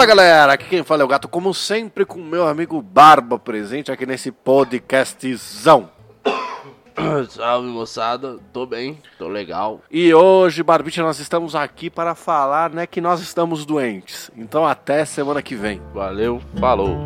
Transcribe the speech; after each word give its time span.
Fala 0.00 0.08
galera, 0.08 0.52
aqui 0.54 0.64
quem 0.64 0.82
fala 0.82 1.02
é 1.02 1.04
o 1.04 1.08
Gato, 1.08 1.28
como 1.28 1.52
sempre, 1.52 2.06
com 2.06 2.22
meu 2.22 2.48
amigo 2.48 2.80
Barba 2.80 3.38
presente 3.38 3.92
aqui 3.92 4.06
nesse 4.06 4.32
podcastzão. 4.32 5.90
Salve 7.28 7.68
moçada, 7.68 8.38
tô 8.50 8.64
bem, 8.64 8.98
tô 9.18 9.28
legal. 9.28 9.82
E 9.90 10.14
hoje, 10.14 10.62
Barbite, 10.62 11.02
nós 11.02 11.18
estamos 11.18 11.54
aqui 11.54 11.90
para 11.90 12.14
falar 12.14 12.70
né, 12.70 12.86
que 12.86 12.98
nós 12.98 13.20
estamos 13.20 13.66
doentes. 13.66 14.30
Então 14.34 14.66
até 14.66 15.04
semana 15.04 15.42
que 15.42 15.54
vem. 15.54 15.82
Valeu, 15.92 16.40
falou. 16.58 16.96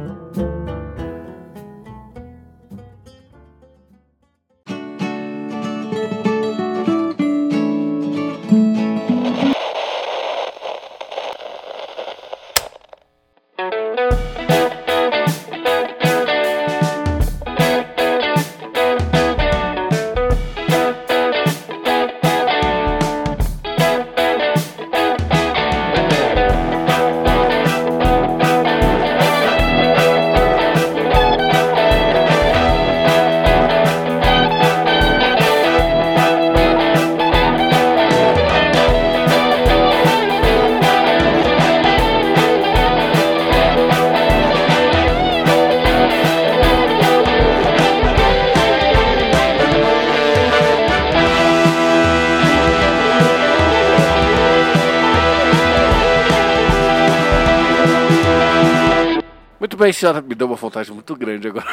Bem, 59.84 59.92
senhora, 59.92 60.22
me 60.22 60.34
deu 60.34 60.46
uma 60.46 60.56
vontade 60.56 60.90
muito 60.90 61.14
grande 61.14 61.46
agora 61.46 61.66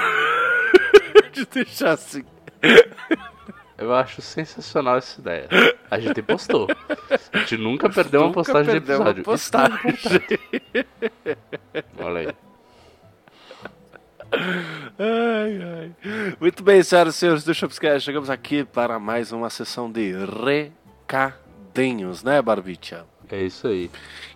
de 1.32 1.46
deixar 1.46 1.92
assim. 1.92 2.26
Eu 3.78 3.96
acho 3.96 4.22
sensacional 4.22 4.98
essa 4.98 5.22
ideia. 5.22 5.48
A 5.90 5.98
gente 5.98 6.22
postou. 6.22 6.68
A 7.32 7.38
gente 7.38 7.56
nunca 7.56 7.90
perdeu 7.90 8.20
uma 8.20 8.28
Nunca 8.28 8.42
postagem 8.42 8.74
de 8.74 8.82
perdeu 8.82 9.00
uma 9.00 9.12
episódio. 9.12 9.70
É 9.72 9.94
importante. 9.94 10.30
Olha 12.00 12.20
aí. 12.20 12.36
Ai, 15.00 15.62
ai. 15.64 16.36
Muito 16.38 16.64
bem, 16.64 16.84
senhoras 16.84 17.16
e 17.16 17.18
senhores 17.18 17.46
do 17.46 17.54
Shopscast, 17.54 18.02
chegamos 18.02 18.30
aqui 18.30 18.66
para 18.66 19.00
mais 19.00 19.32
uma 19.32 19.50
sessão 19.50 19.90
de 19.90 20.14
recadinhos, 21.08 22.26
né, 22.26 22.42
Barbicha? 22.42 23.06
É 23.32 23.42
isso 23.44 23.68
aí. 23.68 23.90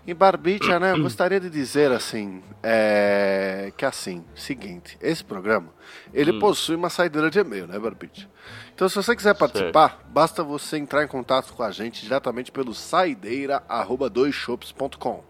E 0.08 0.14
Barbicha, 0.14 0.80
né, 0.80 0.92
eu 0.94 1.02
gostaria 1.02 1.40
de 1.40 1.50
dizer 1.50 1.92
assim, 1.92 2.42
é, 2.64 3.72
que 3.76 3.84
assim, 3.86 4.24
seguinte, 4.34 4.98
esse 5.02 5.24
programa, 5.24 5.68
ele 6.14 6.32
Hum. 6.32 6.40
possui 6.40 6.76
uma 6.76 6.90
saideira 6.90 7.30
de 7.30 7.40
e-mail, 7.40 7.68
né, 7.68 7.78
Barbicha? 7.78 8.30
Então, 8.74 8.88
se 8.88 8.96
você 8.96 9.16
quiser 9.16 9.36
participar, 9.36 10.00
basta 10.08 10.44
você 10.44 10.78
entrar 10.78 11.04
em 11.04 11.08
contato 11.08 11.54
com 11.54 11.64
a 11.64 11.72
gente 11.72 12.02
diretamente 12.04 12.52
pelo 12.52 12.74
saideira@doisshops.com. 12.74 15.24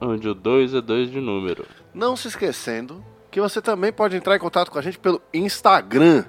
Onde 0.00 0.28
o 0.28 0.34
2 0.34 0.74
é 0.74 0.80
2 0.80 1.10
de 1.10 1.20
número. 1.20 1.66
Não 1.94 2.16
se 2.16 2.26
esquecendo 2.28 3.04
que 3.30 3.40
você 3.40 3.62
também 3.62 3.92
pode 3.92 4.16
entrar 4.16 4.34
em 4.36 4.40
contato 4.40 4.70
com 4.70 4.78
a 4.78 4.82
gente 4.82 4.98
pelo 4.98 5.22
Instagram, 5.32 6.24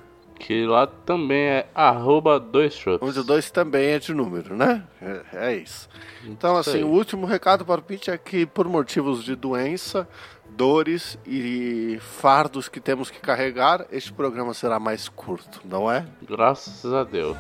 Que 0.46 0.66
lá 0.66 0.86
também 0.86 1.42
é 1.42 1.68
arroba 1.74 2.38
dois 2.38 2.74
shops. 2.74 3.00
onde 3.08 3.18
o 3.18 3.24
2 3.24 3.50
também 3.50 3.92
é 3.92 3.98
de 3.98 4.14
número, 4.14 4.58
né? 4.58 4.84
É, 5.02 5.22
é 5.52 5.56
isso. 5.56 5.88
Então, 6.26 6.60
Isso 6.60 6.70
assim, 6.70 6.80
aí. 6.80 6.84
o 6.84 6.90
último 6.90 7.26
recado 7.26 7.64
para 7.64 7.80
o 7.80 7.84
Pete 7.84 8.12
é 8.12 8.18
que, 8.18 8.46
por 8.46 8.68
motivos 8.68 9.24
de 9.24 9.38
doença, 9.38 10.06
dores 10.50 11.18
e 11.26 11.98
fardos 12.02 12.68
que 12.68 12.82
temos 12.82 13.10
que 13.10 13.22
carregar, 13.22 13.86
este 13.90 14.12
programa 14.12 14.54
será 14.54 14.80
mais 14.82 15.08
curto, 15.08 15.62
não 15.64 15.90
é? 15.90 16.06
Graças 16.28 16.94
a 16.94 17.06
Deus. 17.06 17.38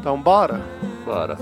Então, 0.00 0.18
bora! 0.18 0.62
Bora. 1.04 1.36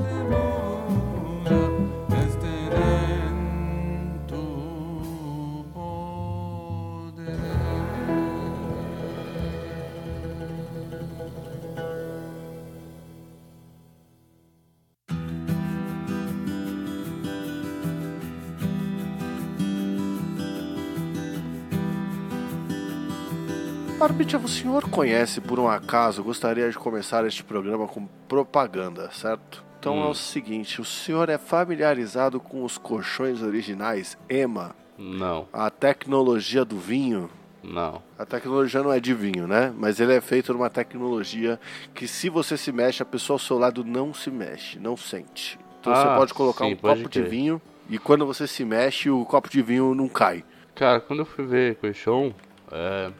Barbicha, 23.98 24.36
o 24.36 24.46
senhor 24.48 24.88
conhece, 24.90 25.40
por 25.40 25.58
um 25.58 25.68
acaso, 25.68 26.22
gostaria 26.22 26.68
de 26.70 26.76
começar 26.78 27.26
este 27.26 27.42
programa 27.42 27.86
com 27.86 28.06
propaganda, 28.28 29.10
certo? 29.10 29.64
Então 29.80 30.02
é 30.02 30.06
o 30.06 30.14
seguinte, 30.14 30.80
o 30.80 30.84
senhor 30.84 31.28
é 31.30 31.38
familiarizado 31.38 32.38
com 32.40 32.62
os 32.64 32.76
colchões 32.76 33.40
originais 33.42 34.18
EMA, 34.28 34.74
Não, 34.98 35.46
a 35.52 35.70
tecnologia 35.70 36.64
do 36.64 36.76
vinho? 36.78 37.30
não. 37.62 38.02
A 38.18 38.24
tecnologia 38.26 38.82
não 38.82 38.92
é 38.92 39.00
de 39.00 39.12
vinho, 39.14 39.46
né? 39.48 39.72
Mas 39.76 39.98
ele 39.98 40.14
é 40.14 40.20
feito 40.20 40.52
numa 40.52 40.70
tecnologia 40.70 41.58
que 41.94 42.06
se 42.06 42.28
você 42.28 42.56
se 42.56 42.70
mexe, 42.70 43.02
a 43.02 43.06
pessoa 43.06 43.34
ao 43.34 43.38
seu 43.38 43.58
lado 43.58 43.82
não 43.84 44.12
se 44.14 44.30
mexe, 44.30 44.78
não 44.78 44.96
sente. 44.96 45.58
Então 45.80 45.94
você 45.94 46.06
Ah, 46.06 46.16
pode 46.16 46.32
colocar 46.34 46.64
sim, 46.64 46.74
um 46.74 46.76
pode 46.76 47.02
copo 47.02 47.10
de 47.12 47.22
vinho 47.22 47.60
e 47.88 47.98
quando 47.98 48.24
você 48.26 48.46
se 48.46 48.64
mexe, 48.64 49.08
o 49.10 49.24
copo 49.24 49.48
de 49.48 49.62
vinho 49.62 49.94
não 49.94 50.08
cai. 50.08 50.44
Cara, 50.74 51.00
quando 51.00 51.20
eu 51.20 51.26
fui 51.26 51.44
ver 51.46 51.76
colchão, 51.76 52.32
é, 52.70 53.10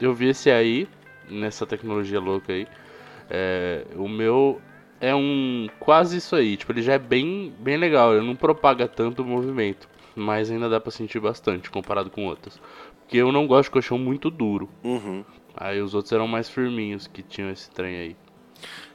eu 0.00 0.14
vi 0.14 0.28
esse 0.28 0.50
aí, 0.50 0.88
nessa 1.28 1.66
tecnologia 1.66 2.20
louca 2.20 2.52
aí. 2.52 2.66
É, 3.28 3.84
o 3.96 4.08
meu 4.08 4.60
é 5.00 5.14
um 5.14 5.68
quase 5.78 6.18
isso 6.18 6.34
aí, 6.36 6.56
tipo, 6.56 6.72
ele 6.72 6.82
já 6.82 6.94
é 6.94 6.98
bem, 6.98 7.52
bem 7.58 7.76
legal, 7.76 8.14
ele 8.14 8.26
não 8.26 8.36
propaga 8.36 8.86
tanto 8.88 9.22
o 9.22 9.26
movimento, 9.26 9.88
mas 10.14 10.50
ainda 10.50 10.68
dá 10.68 10.80
pra 10.80 10.90
sentir 10.90 11.20
bastante 11.20 11.70
comparado 11.70 12.10
com 12.10 12.26
outros. 12.26 12.60
Porque 13.00 13.18
eu 13.18 13.30
não 13.30 13.46
gosto 13.46 13.64
de 13.64 13.70
colchão 13.72 13.98
muito 13.98 14.30
duro. 14.30 14.68
Uhum. 14.82 15.24
Aí 15.56 15.80
os 15.80 15.94
outros 15.94 16.12
eram 16.12 16.26
mais 16.26 16.48
firminhos 16.48 17.06
que 17.06 17.22
tinham 17.22 17.50
esse 17.50 17.70
trem 17.70 17.96
aí. 17.96 18.16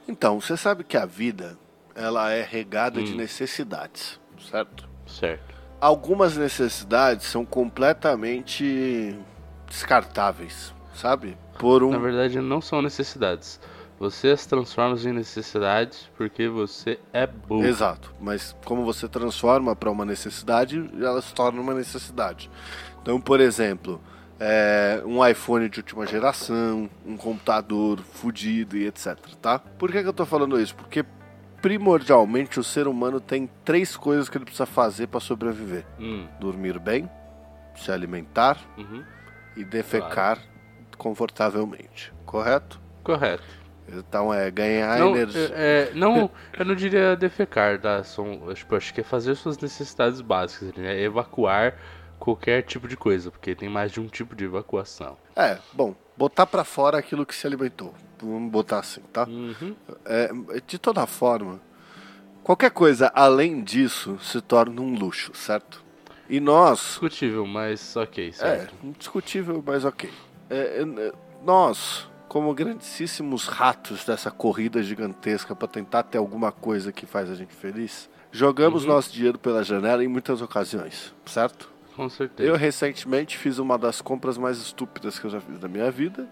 Então, 0.08 0.40
você 0.40 0.56
sabe 0.56 0.84
que 0.84 0.96
a 0.96 1.06
vida, 1.06 1.56
ela 1.94 2.30
é 2.32 2.42
regada 2.42 3.00
Hum. 3.00 3.04
de 3.04 3.14
necessidades, 3.14 4.20
certo? 4.50 4.88
Certo. 5.06 5.54
Algumas 5.80 6.36
necessidades 6.36 7.26
são 7.26 7.44
completamente 7.44 9.16
descartáveis, 9.68 10.74
sabe? 10.94 11.36
Por 11.58 11.82
um 11.82 11.90
Na 11.90 11.98
verdade, 11.98 12.40
não 12.40 12.60
são 12.60 12.82
necessidades. 12.82 13.60
Você 13.98 14.30
as 14.30 14.44
transforma 14.44 14.98
em 14.98 15.12
necessidades 15.12 16.10
porque 16.16 16.48
você 16.48 16.98
é 17.12 17.24
burro. 17.24 17.64
Exato, 17.64 18.12
mas 18.20 18.56
como 18.64 18.84
você 18.84 19.06
transforma 19.06 19.76
para 19.76 19.90
uma 19.90 20.04
necessidade, 20.04 20.90
ela 21.00 21.22
se 21.22 21.32
torna 21.32 21.60
uma 21.60 21.72
necessidade. 21.72 22.50
Então, 23.00 23.20
por 23.20 23.40
exemplo, 23.40 24.00
é, 24.40 25.00
um 25.06 25.24
iPhone 25.24 25.68
de 25.68 25.78
última 25.78 26.04
geração, 26.04 26.90
um 27.06 27.16
computador 27.16 28.00
fudido 28.00 28.76
e 28.76 28.88
etc, 28.88 29.16
tá? 29.40 29.60
Por 29.60 29.92
que, 29.92 30.02
que 30.02 30.08
eu 30.08 30.12
tô 30.12 30.26
falando 30.26 30.60
isso? 30.60 30.74
Porque 30.74 31.04
primordialmente 31.60 32.58
o 32.58 32.64
ser 32.64 32.88
humano 32.88 33.20
tem 33.20 33.48
três 33.64 33.96
coisas 33.96 34.28
que 34.28 34.36
ele 34.36 34.44
precisa 34.44 34.66
fazer 34.66 35.06
para 35.06 35.20
sobreviver: 35.20 35.86
Hum, 35.98 36.26
dormir 36.40 36.80
bem, 36.80 37.08
se 37.76 37.92
alimentar 37.92 38.58
uhum. 38.76 39.04
e 39.56 39.64
defecar 39.64 40.38
confortavelmente, 41.02 42.12
correto? 42.24 42.80
Correto. 43.02 43.42
Então 43.88 44.32
é 44.32 44.48
ganhar 44.50 44.98
Não, 45.00 45.10
energia. 45.16 45.50
é, 45.54 45.90
é, 45.90 45.94
não, 45.94 46.30
eu 46.56 46.64
não 46.64 46.74
diria 46.74 47.16
defecar, 47.16 47.80
tá? 47.80 48.04
São, 48.04 48.54
tipo, 48.54 48.76
acho 48.76 48.94
que 48.94 49.00
é 49.00 49.04
fazer 49.04 49.34
suas 49.34 49.58
necessidades 49.58 50.20
básicas, 50.20 50.72
né? 50.74 51.00
Evacuar 51.02 51.74
qualquer 52.18 52.62
tipo 52.62 52.86
de 52.86 52.96
coisa, 52.96 53.30
porque 53.32 53.54
tem 53.56 53.68
mais 53.68 53.90
de 53.90 54.00
um 54.00 54.06
tipo 54.06 54.36
de 54.36 54.44
evacuação. 54.44 55.16
É, 55.34 55.58
bom, 55.72 55.96
botar 56.16 56.46
pra 56.46 56.62
fora 56.62 56.96
aquilo 56.96 57.26
que 57.26 57.34
se 57.34 57.44
alimentou. 57.46 57.92
Vamos 58.22 58.52
botar 58.52 58.78
assim, 58.78 59.00
tá? 59.12 59.26
Uhum. 59.26 59.74
É, 60.04 60.30
de 60.64 60.78
toda 60.78 61.04
forma, 61.08 61.60
qualquer 62.44 62.70
coisa 62.70 63.10
além 63.12 63.64
disso 63.64 64.16
se 64.22 64.40
torna 64.40 64.80
um 64.80 64.94
luxo, 64.94 65.32
certo? 65.34 65.82
E 66.30 66.38
nós. 66.38 66.78
Discutível, 66.78 67.44
mas 67.44 67.96
ok, 67.96 68.28
É, 68.28 68.32
certo. 68.32 68.74
indiscutível, 68.84 69.62
mas 69.66 69.84
ok. 69.84 70.08
É, 70.54 70.82
é, 70.82 71.12
nós, 71.44 72.08
como 72.28 72.52
grandíssimos 72.54 73.46
ratos 73.46 74.04
dessa 74.04 74.30
corrida 74.30 74.82
gigantesca 74.82 75.54
pra 75.56 75.66
tentar 75.68 76.02
ter 76.04 76.18
alguma 76.18 76.52
coisa 76.52 76.92
que 76.92 77.06
faz 77.06 77.30
a 77.30 77.34
gente 77.34 77.54
feliz, 77.54 78.08
jogamos 78.30 78.82
Uhum. 78.84 78.90
nosso 78.90 79.12
dinheiro 79.12 79.38
pela 79.38 79.62
janela 79.64 80.04
em 80.04 80.08
muitas 80.08 80.40
ocasiões, 80.42 81.14
certo? 81.26 81.70
Com 81.96 82.08
certeza. 82.08 82.48
Eu 82.48 82.56
recentemente 82.56 83.36
fiz 83.36 83.58
uma 83.58 83.76
das 83.78 84.00
compras 84.00 84.38
mais 84.38 84.58
estúpidas 84.58 85.18
que 85.18 85.26
eu 85.26 85.30
já 85.30 85.40
fiz 85.40 85.60
na 85.60 85.68
minha 85.68 85.90
vida. 85.90 86.26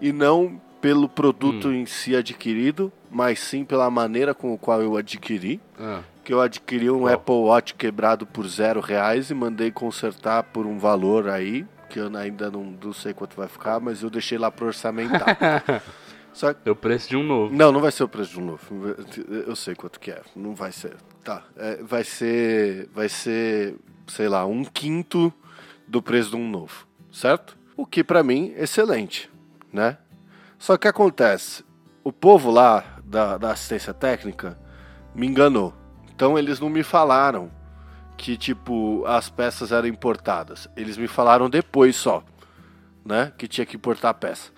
E 0.00 0.12
não 0.12 0.60
pelo 0.80 1.08
produto 1.08 1.68
Hum. 1.68 1.72
em 1.74 1.86
si 1.86 2.14
adquirido, 2.14 2.92
mas 3.10 3.38
sim 3.40 3.64
pela 3.64 3.88
maneira 3.90 4.34
com 4.34 4.52
a 4.54 4.58
qual 4.58 4.82
eu 4.82 4.96
adquiri. 4.96 5.60
Ah, 5.80 6.02
Que 6.22 6.32
eu 6.32 6.40
adquiri 6.40 6.90
um 6.90 7.00
Qual? 7.00 7.12
Apple 7.12 7.34
Watch 7.34 7.74
quebrado 7.74 8.24
por 8.26 8.46
zero 8.48 8.80
reais 8.80 9.30
e 9.30 9.34
mandei 9.34 9.70
consertar 9.70 10.42
por 10.44 10.64
um 10.66 10.78
valor 10.78 11.28
aí, 11.28 11.66
que 11.94 12.00
eu 12.00 12.16
ainda 12.16 12.50
não, 12.50 12.64
não 12.82 12.92
sei 12.92 13.14
quanto 13.14 13.36
vai 13.36 13.46
ficar, 13.46 13.78
mas 13.78 14.02
eu 14.02 14.10
deixei 14.10 14.36
lá 14.36 14.50
pro 14.50 14.66
orçamentar. 14.66 15.38
Só 16.34 16.52
que 16.52 16.68
é 16.68 16.72
o 16.72 16.74
preço 16.74 17.08
de 17.08 17.16
um 17.16 17.22
novo. 17.22 17.54
não, 17.54 17.70
não 17.70 17.80
vai 17.80 17.92
ser 17.92 18.02
o 18.02 18.08
preço 18.08 18.32
de 18.32 18.40
um 18.40 18.44
novo. 18.46 18.96
Eu 19.46 19.54
sei 19.54 19.76
quanto 19.76 20.00
que 20.00 20.10
é. 20.10 20.20
Não 20.34 20.56
vai 20.56 20.72
ser. 20.72 20.96
Tá. 21.22 21.44
É, 21.56 21.76
vai 21.84 22.02
ser. 22.02 22.88
Vai 22.92 23.08
ser, 23.08 23.76
sei 24.08 24.28
lá, 24.28 24.44
um 24.44 24.64
quinto 24.64 25.32
do 25.86 26.02
preço 26.02 26.30
de 26.30 26.36
um 26.36 26.50
novo. 26.50 26.84
Certo? 27.12 27.56
O 27.76 27.86
que 27.86 28.02
pra 28.02 28.24
mim, 28.24 28.52
excelente. 28.56 29.30
Né? 29.72 29.96
Só 30.58 30.76
que 30.76 30.88
acontece. 30.88 31.64
O 32.02 32.12
povo 32.12 32.50
lá 32.50 32.98
da, 33.04 33.38
da 33.38 33.52
assistência 33.52 33.94
técnica 33.94 34.58
me 35.14 35.28
enganou. 35.28 35.72
Então 36.12 36.36
eles 36.36 36.58
não 36.58 36.68
me 36.68 36.82
falaram 36.82 37.52
que, 38.16 38.36
tipo, 38.36 39.04
as 39.06 39.28
peças 39.28 39.72
eram 39.72 39.88
importadas. 39.88 40.68
Eles 40.76 40.96
me 40.96 41.06
falaram 41.08 41.48
depois 41.50 41.96
só. 41.96 42.22
Né? 43.04 43.32
Que 43.36 43.46
tinha 43.46 43.66
que 43.66 43.76
importar 43.76 44.10
a 44.10 44.14
peça. 44.14 44.50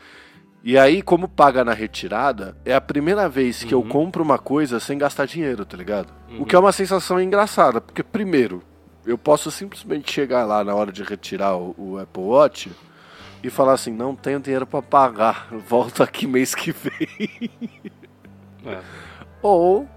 E 0.62 0.76
aí, 0.76 1.00
como 1.02 1.28
paga 1.28 1.64
na 1.64 1.72
retirada, 1.72 2.56
é 2.64 2.74
a 2.74 2.80
primeira 2.80 3.28
vez 3.28 3.62
que 3.62 3.72
eu 3.72 3.80
Uhum. 3.80 3.88
compro 3.88 4.22
uma 4.22 4.38
coisa 4.38 4.80
sem 4.80 4.98
gastar 4.98 5.24
dinheiro, 5.26 5.64
tá 5.64 5.76
ligado? 5.76 6.12
Uhum. 6.28 6.42
O 6.42 6.46
que 6.46 6.56
é 6.56 6.58
uma 6.58 6.72
sensação 6.72 7.20
engraçada, 7.20 7.80
porque 7.80 8.02
primeiro, 8.02 8.62
eu 9.04 9.16
posso 9.16 9.50
simplesmente 9.50 10.12
chegar 10.12 10.44
lá 10.44 10.64
na 10.64 10.74
hora 10.74 10.90
de 10.90 11.02
retirar 11.04 11.56
o, 11.56 11.74
o 11.78 11.98
Apple 11.98 12.22
Watch 12.22 12.72
e 13.44 13.50
falar 13.50 13.74
assim, 13.74 13.92
não 13.92 14.16
tenho 14.16 14.40
dinheiro 14.40 14.66
pra 14.66 14.82
pagar, 14.82 15.46
volto 15.68 16.02
aqui 16.02 16.26
mês 16.26 16.52
que 16.54 16.72
vem. 16.72 17.50
É. 18.64 18.80
Ou, 19.42 19.88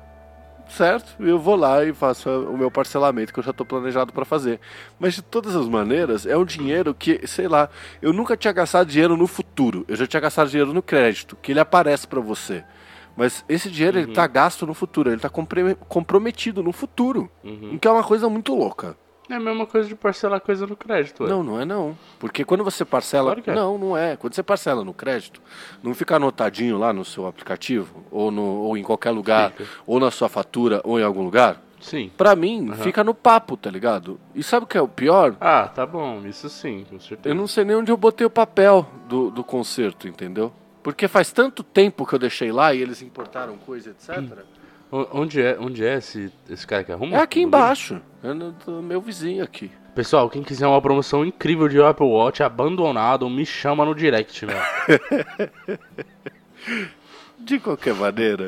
certo, 0.73 1.15
eu 1.21 1.37
vou 1.39 1.55
lá 1.55 1.83
e 1.83 1.93
faço 1.93 2.29
o 2.29 2.57
meu 2.57 2.69
parcelamento 2.71 3.33
que 3.33 3.39
eu 3.39 3.43
já 3.43 3.51
tô 3.53 3.65
planejado 3.65 4.11
pra 4.13 4.25
fazer. 4.25 4.59
Mas 4.99 5.13
de 5.15 5.21
todas 5.21 5.55
as 5.55 5.67
maneiras, 5.67 6.25
é 6.25 6.35
um 6.37 6.45
dinheiro 6.45 6.93
que, 6.93 7.25
sei 7.27 7.47
lá, 7.47 7.69
eu 8.01 8.11
nunca 8.13 8.35
tinha 8.37 8.53
gastado 8.53 8.87
dinheiro 8.87 9.15
no 9.17 9.27
futuro. 9.27 9.85
Eu 9.87 9.95
já 9.95 10.05
tinha 10.07 10.19
gastado 10.19 10.49
dinheiro 10.49 10.73
no 10.73 10.81
crédito, 10.81 11.35
que 11.41 11.51
ele 11.51 11.59
aparece 11.59 12.07
pra 12.07 12.19
você. 12.19 12.63
Mas 13.17 13.43
esse 13.49 13.69
dinheiro 13.69 13.97
ele 13.97 14.07
Uhum. 14.07 14.13
tá 14.13 14.25
gasto 14.27 14.65
no 14.65 14.73
futuro, 14.73 15.09
ele 15.11 15.19
tá 15.19 15.29
comprometido 15.29 16.63
no 16.63 16.71
futuro. 16.71 17.29
Uhum. 17.43 17.73
O 17.75 17.79
que 17.79 17.87
é 17.87 17.91
uma 17.91 18.03
coisa 18.03 18.29
muito 18.29 18.55
louca. 18.55 18.95
É 19.29 19.35
a 19.35 19.39
mesma 19.39 19.65
coisa 19.67 19.87
de 19.87 19.95
parcelar 19.95 20.41
coisa 20.41 20.65
no 20.65 20.75
crédito, 20.75 21.23
ué. 21.23 21.29
Não, 21.29 21.43
não 21.43 21.61
é 21.61 21.65
não. 21.65 21.95
Porque 22.17 22.43
quando 22.43 22.63
você 22.63 22.83
parcela. 22.83 23.35
Claro 23.35 23.51
é. 23.51 23.53
Não, 23.55 23.77
não 23.77 23.95
é. 23.97 24.15
Quando 24.17 24.33
você 24.33 24.41
parcela 24.41 24.83
no 24.83 24.93
crédito, 24.93 25.39
não 25.83 25.93
fica 25.93 26.15
anotadinho 26.15 26.77
lá 26.79 26.91
no 26.91 27.05
seu 27.05 27.27
aplicativo, 27.27 28.03
ou, 28.09 28.31
no, 28.31 28.41
ou 28.41 28.75
em 28.77 28.81
qualquer 28.83 29.11
lugar, 29.11 29.53
ou 29.85 29.99
na 29.99 30.09
sua 30.09 30.27
fatura, 30.29 30.81
ou 30.83 30.99
em 30.99 31.03
algum 31.03 31.23
lugar. 31.23 31.61
Sim. 31.79 32.11
Pra 32.17 32.35
mim, 32.35 32.67
Aham. 32.69 32.77
fica 32.83 33.03
no 33.03 33.13
papo, 33.13 33.55
tá 33.55 33.69
ligado? 33.69 34.19
E 34.35 34.41
sabe 34.43 34.65
o 34.65 34.67
que 34.67 34.77
é 34.77 34.81
o 34.81 34.87
pior? 34.87 35.37
Ah, 35.39 35.67
tá 35.67 35.85
bom, 35.85 36.25
isso 36.25 36.49
sim, 36.49 36.85
com 36.89 36.99
certeza. 36.99 37.29
Eu 37.33 37.35
não 37.39 37.47
sei 37.47 37.63
nem 37.63 37.75
onde 37.75 37.91
eu 37.91 37.95
botei 37.97 38.25
o 38.27 38.29
papel 38.29 38.85
do, 39.07 39.29
do 39.31 39.43
concerto, 39.45 40.07
entendeu? 40.07 40.51
Porque 40.83 41.07
faz 41.07 41.31
tanto 41.31 41.63
tempo 41.63 42.05
que 42.05 42.13
eu 42.15 42.19
deixei 42.19 42.51
lá 42.51 42.73
e 42.73 42.81
eles 42.81 43.01
importaram 43.01 43.55
coisa, 43.57 43.91
etc. 43.91 44.17
O- 44.19 44.58
Onde 44.91 45.39
é, 45.41 45.55
onde 45.59 45.85
é 45.85 45.97
esse, 45.97 46.31
esse 46.49 46.65
cara 46.65 46.83
que 46.83 46.91
arruma? 46.91 47.15
É 47.15 47.21
aqui 47.21 47.41
embaixo. 47.41 48.01
É 48.23 48.33
no, 48.33 48.51
do 48.51 48.81
meu 48.81 48.99
vizinho 48.99 49.43
aqui. 49.43 49.71
Pessoal, 49.93 50.29
quem 50.29 50.41
quiser 50.41 50.65
uma 50.65 50.81
promoção 50.81 51.23
incrível 51.25 51.67
de 51.67 51.79
Apple 51.81 52.07
Watch 52.07 52.41
abandonado, 52.41 53.29
me 53.29 53.45
chama 53.45 53.85
no 53.85 53.93
direct. 53.93 54.45
De 57.37 57.59
qualquer 57.59 57.93
maneira, 57.95 58.47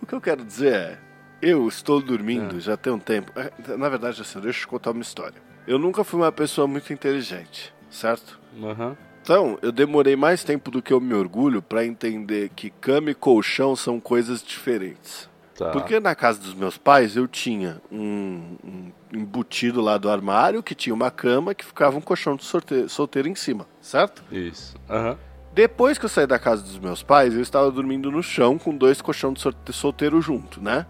o 0.00 0.06
que 0.06 0.14
eu 0.14 0.20
quero 0.20 0.44
dizer 0.44 0.72
é: 0.74 0.98
eu 1.40 1.68
estou 1.68 2.00
dormindo 2.02 2.60
já 2.60 2.76
tem 2.76 2.92
um 2.92 2.98
tempo. 2.98 3.32
É, 3.38 3.50
Na 3.76 3.88
verdade, 3.88 4.20
assim, 4.20 4.40
deixa 4.40 4.58
eu 4.58 4.62
te 4.62 4.66
contar 4.68 4.90
uma 4.90 5.02
história. 5.02 5.40
Eu 5.66 5.78
nunca 5.78 6.02
fui 6.02 6.20
uma 6.20 6.32
pessoa 6.32 6.66
muito 6.66 6.92
inteligente, 6.92 7.72
certo? 7.90 8.38
Aham. 8.62 8.96
Então, 9.22 9.58
eu 9.62 9.70
demorei 9.70 10.16
mais 10.16 10.42
tempo 10.42 10.70
do 10.70 10.82
que 10.82 10.92
eu 10.92 11.00
me 11.00 11.14
orgulho 11.14 11.62
pra 11.62 11.84
entender 11.84 12.50
que 12.56 12.70
cama 12.70 13.10
e 13.10 13.14
colchão 13.14 13.76
são 13.76 14.00
coisas 14.00 14.42
diferentes. 14.42 15.29
Tá. 15.60 15.72
Porque 15.72 16.00
na 16.00 16.14
casa 16.14 16.40
dos 16.40 16.54
meus 16.54 16.78
pais 16.78 17.16
eu 17.16 17.28
tinha 17.28 17.82
um, 17.92 18.56
um 18.64 18.92
embutido 19.12 19.82
lá 19.82 19.98
do 19.98 20.08
armário 20.08 20.62
que 20.62 20.74
tinha 20.74 20.94
uma 20.94 21.10
cama 21.10 21.54
que 21.54 21.62
ficava 21.66 21.98
um 21.98 22.00
colchão 22.00 22.34
de 22.34 22.44
solteiro 22.88 23.28
em 23.28 23.34
cima, 23.34 23.66
certo? 23.78 24.24
Isso. 24.32 24.74
Aham. 24.88 25.18
Depois 25.52 25.98
que 25.98 26.06
eu 26.06 26.08
saí 26.08 26.26
da 26.26 26.38
casa 26.38 26.62
dos 26.62 26.78
meus 26.78 27.02
pais, 27.02 27.34
eu 27.34 27.42
estava 27.42 27.70
dormindo 27.70 28.10
no 28.10 28.22
chão 28.22 28.56
com 28.56 28.74
dois 28.74 29.02
colchões 29.02 29.34
de 29.34 29.40
sorte- 29.42 29.72
solteiro 29.74 30.18
junto, 30.22 30.62
né? 30.62 30.86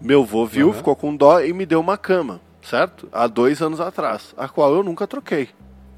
Meu 0.00 0.22
avô 0.22 0.46
viu, 0.46 0.68
Aham. 0.68 0.76
ficou 0.78 0.94
com 0.94 1.16
dó 1.16 1.40
e 1.40 1.52
me 1.52 1.66
deu 1.66 1.80
uma 1.80 1.98
cama, 1.98 2.40
certo? 2.62 3.08
Há 3.10 3.26
dois 3.26 3.60
anos 3.60 3.80
atrás, 3.80 4.32
a 4.36 4.46
qual 4.48 4.72
eu 4.76 4.84
nunca 4.84 5.08
troquei, 5.08 5.48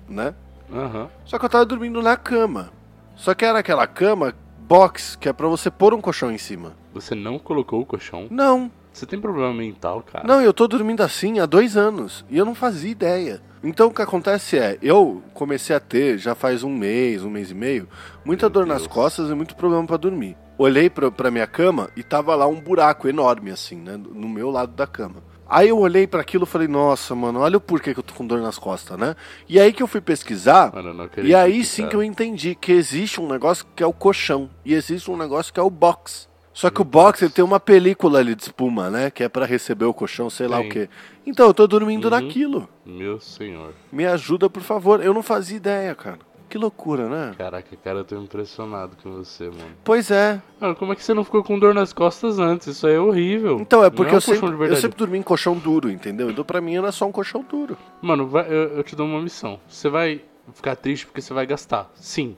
né? 0.08 0.34
Aham. 0.72 1.10
Só 1.26 1.38
que 1.38 1.44
eu 1.44 1.50
tava 1.50 1.66
dormindo 1.66 2.00
na 2.00 2.16
cama. 2.16 2.70
Só 3.14 3.34
que 3.34 3.44
era 3.44 3.58
aquela 3.58 3.86
cama 3.86 4.32
box, 4.70 5.16
que 5.16 5.28
é 5.28 5.32
pra 5.32 5.46
você 5.46 5.70
pôr 5.70 5.94
um 5.94 6.00
colchão 6.00 6.30
em 6.30 6.38
cima. 6.38 6.74
Você 6.92 7.14
não 7.14 7.38
colocou 7.38 7.80
o 7.80 7.86
colchão? 7.86 8.26
Não, 8.30 8.70
Você 8.92 9.06
tem 9.06 9.20
problema 9.20 9.52
mental, 9.54 10.02
cara? 10.02 10.26
não, 10.26 10.40
eu 10.40 10.52
tô 10.52 10.66
dormindo 10.66 11.02
assim 11.02 11.38
há 11.38 11.46
dois 11.46 11.76
anos 11.76 12.24
e 12.30 12.36
eu 12.38 12.44
não 12.44 12.54
fazia 12.54 12.90
ideia. 12.90 13.40
Então 13.62 13.88
o 13.88 13.94
que 13.94 14.02
acontece 14.02 14.58
é, 14.58 14.78
eu 14.82 15.22
comecei 15.34 15.74
a 15.74 15.80
ter, 15.80 16.18
já 16.18 16.34
faz 16.34 16.62
um 16.62 16.70
mês, 16.74 17.22
um 17.24 17.30
mês 17.30 17.50
e 17.50 17.54
meio, 17.54 17.88
muita 18.24 18.46
Meu 18.46 18.50
dor 18.50 18.66
nas 18.66 18.82
Deus. 18.82 18.88
costas 18.92 19.30
e 19.30 19.34
muito 19.34 19.54
problema 19.56 19.86
pra 19.86 19.96
dormir. 19.96 20.36
Olhei 20.58 20.88
pra, 20.88 21.10
pra 21.10 21.30
minha 21.30 21.46
cama 21.46 21.90
e 21.96 22.02
tava 22.02 22.34
lá 22.34 22.46
um 22.46 22.60
buraco 22.60 23.08
enorme, 23.08 23.50
assim, 23.50 23.76
né, 23.76 23.96
no 23.96 24.28
meu 24.28 24.50
lado 24.50 24.72
da 24.72 24.86
cama. 24.86 25.16
Aí 25.48 25.68
eu 25.68 25.78
olhei 25.78 26.06
pra 26.06 26.20
aquilo 26.20 26.44
e 26.44 26.46
falei, 26.46 26.66
nossa, 26.68 27.14
mano, 27.14 27.40
olha 27.40 27.56
o 27.56 27.60
porquê 27.60 27.94
que 27.94 28.00
eu 28.00 28.04
tô 28.04 28.12
com 28.14 28.26
dor 28.26 28.40
nas 28.40 28.58
costas, 28.58 28.98
né? 28.98 29.14
E 29.48 29.60
aí 29.60 29.72
que 29.72 29.82
eu 29.82 29.86
fui 29.86 30.00
pesquisar, 30.00 30.72
Mano, 30.74 31.08
e 31.22 31.34
aí 31.34 31.64
sim 31.64 31.82
cara. 31.82 31.90
que 31.90 31.96
eu 31.96 32.02
entendi 32.02 32.54
que 32.54 32.72
existe 32.72 33.20
um 33.20 33.28
negócio 33.28 33.64
que 33.76 33.82
é 33.82 33.86
o 33.86 33.92
colchão 33.92 34.50
e 34.64 34.74
existe 34.74 35.10
um 35.10 35.16
negócio 35.16 35.52
que 35.52 35.60
é 35.60 35.62
o 35.62 35.70
box. 35.70 36.28
Só 36.52 36.70
que 36.70 36.80
o 36.80 36.84
box 36.84 37.20
ele 37.22 37.30
tem 37.32 37.44
uma 37.44 37.60
película 37.60 38.18
ali 38.18 38.34
de 38.34 38.44
espuma, 38.44 38.88
né? 38.88 39.10
Que 39.10 39.22
é 39.24 39.28
pra 39.28 39.44
receber 39.44 39.84
o 39.84 39.92
colchão, 39.92 40.30
sei 40.30 40.48
lá 40.48 40.58
o 40.58 40.66
quê. 40.70 40.88
Então 41.26 41.46
eu 41.46 41.52
tô 41.52 41.66
dormindo 41.66 42.06
Uhum. 42.06 42.10
naquilo. 42.12 42.66
Meu 42.84 43.20
senhor. 43.20 43.74
Me 43.92 44.06
ajuda, 44.06 44.48
por 44.48 44.62
favor. 44.62 45.04
Eu 45.04 45.12
não 45.12 45.22
fazia 45.22 45.58
ideia, 45.58 45.94
cara. 45.94 46.18
Que 46.48 46.58
loucura, 46.58 47.08
né? 47.08 47.34
Caraca, 47.36 47.76
cara, 47.82 47.98
eu 47.98 48.04
tô 48.04 48.16
impressionado 48.16 48.92
com 49.02 49.10
você, 49.16 49.44
mano. 49.46 49.70
Pois 49.82 50.10
é. 50.12 50.40
Mano, 50.60 50.76
como 50.76 50.92
é 50.92 50.96
que 50.96 51.02
você 51.02 51.12
não 51.12 51.24
ficou 51.24 51.42
com 51.42 51.58
dor 51.58 51.74
nas 51.74 51.92
costas 51.92 52.38
antes? 52.38 52.68
Isso 52.68 52.86
aí 52.86 52.94
é 52.94 53.00
horrível. 53.00 53.58
Então, 53.60 53.82
é 53.84 53.90
porque 53.90 54.12
um 54.12 54.14
eu, 54.14 54.20
sempre, 54.20 54.48
eu 54.68 54.76
sempre 54.76 54.96
dormi 54.96 55.18
em 55.18 55.22
colchão 55.22 55.56
duro, 55.56 55.90
entendeu? 55.90 56.30
Então 56.30 56.44
pra 56.44 56.60
mim 56.60 56.76
era 56.76 56.92
só 56.92 57.04
um 57.06 57.12
colchão 57.12 57.42
duro. 57.42 57.76
Mano, 58.00 58.28
vai- 58.28 58.46
eu, 58.46 58.76
eu 58.76 58.82
te 58.84 58.94
dou 58.94 59.06
uma 59.06 59.20
missão. 59.20 59.58
Você 59.68 59.88
vai 59.88 60.22
ficar 60.54 60.76
triste 60.76 61.06
porque 61.06 61.20
você 61.20 61.34
vai 61.34 61.46
gastar. 61.46 61.90
Sim. 61.96 62.36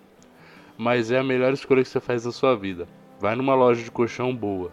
Mas 0.77 1.11
é 1.11 1.19
a 1.19 1.25
melhor 1.25 1.53
escolha 1.53 1.83
que 1.83 1.89
você 1.89 2.01
faz 2.01 2.25
na 2.25 2.33
sua 2.33 2.57
vida. 2.57 2.89
Vai 3.21 3.35
numa 3.35 3.55
loja 3.55 3.83
de 3.83 3.91
colchão 3.91 4.35
boa. 4.35 4.71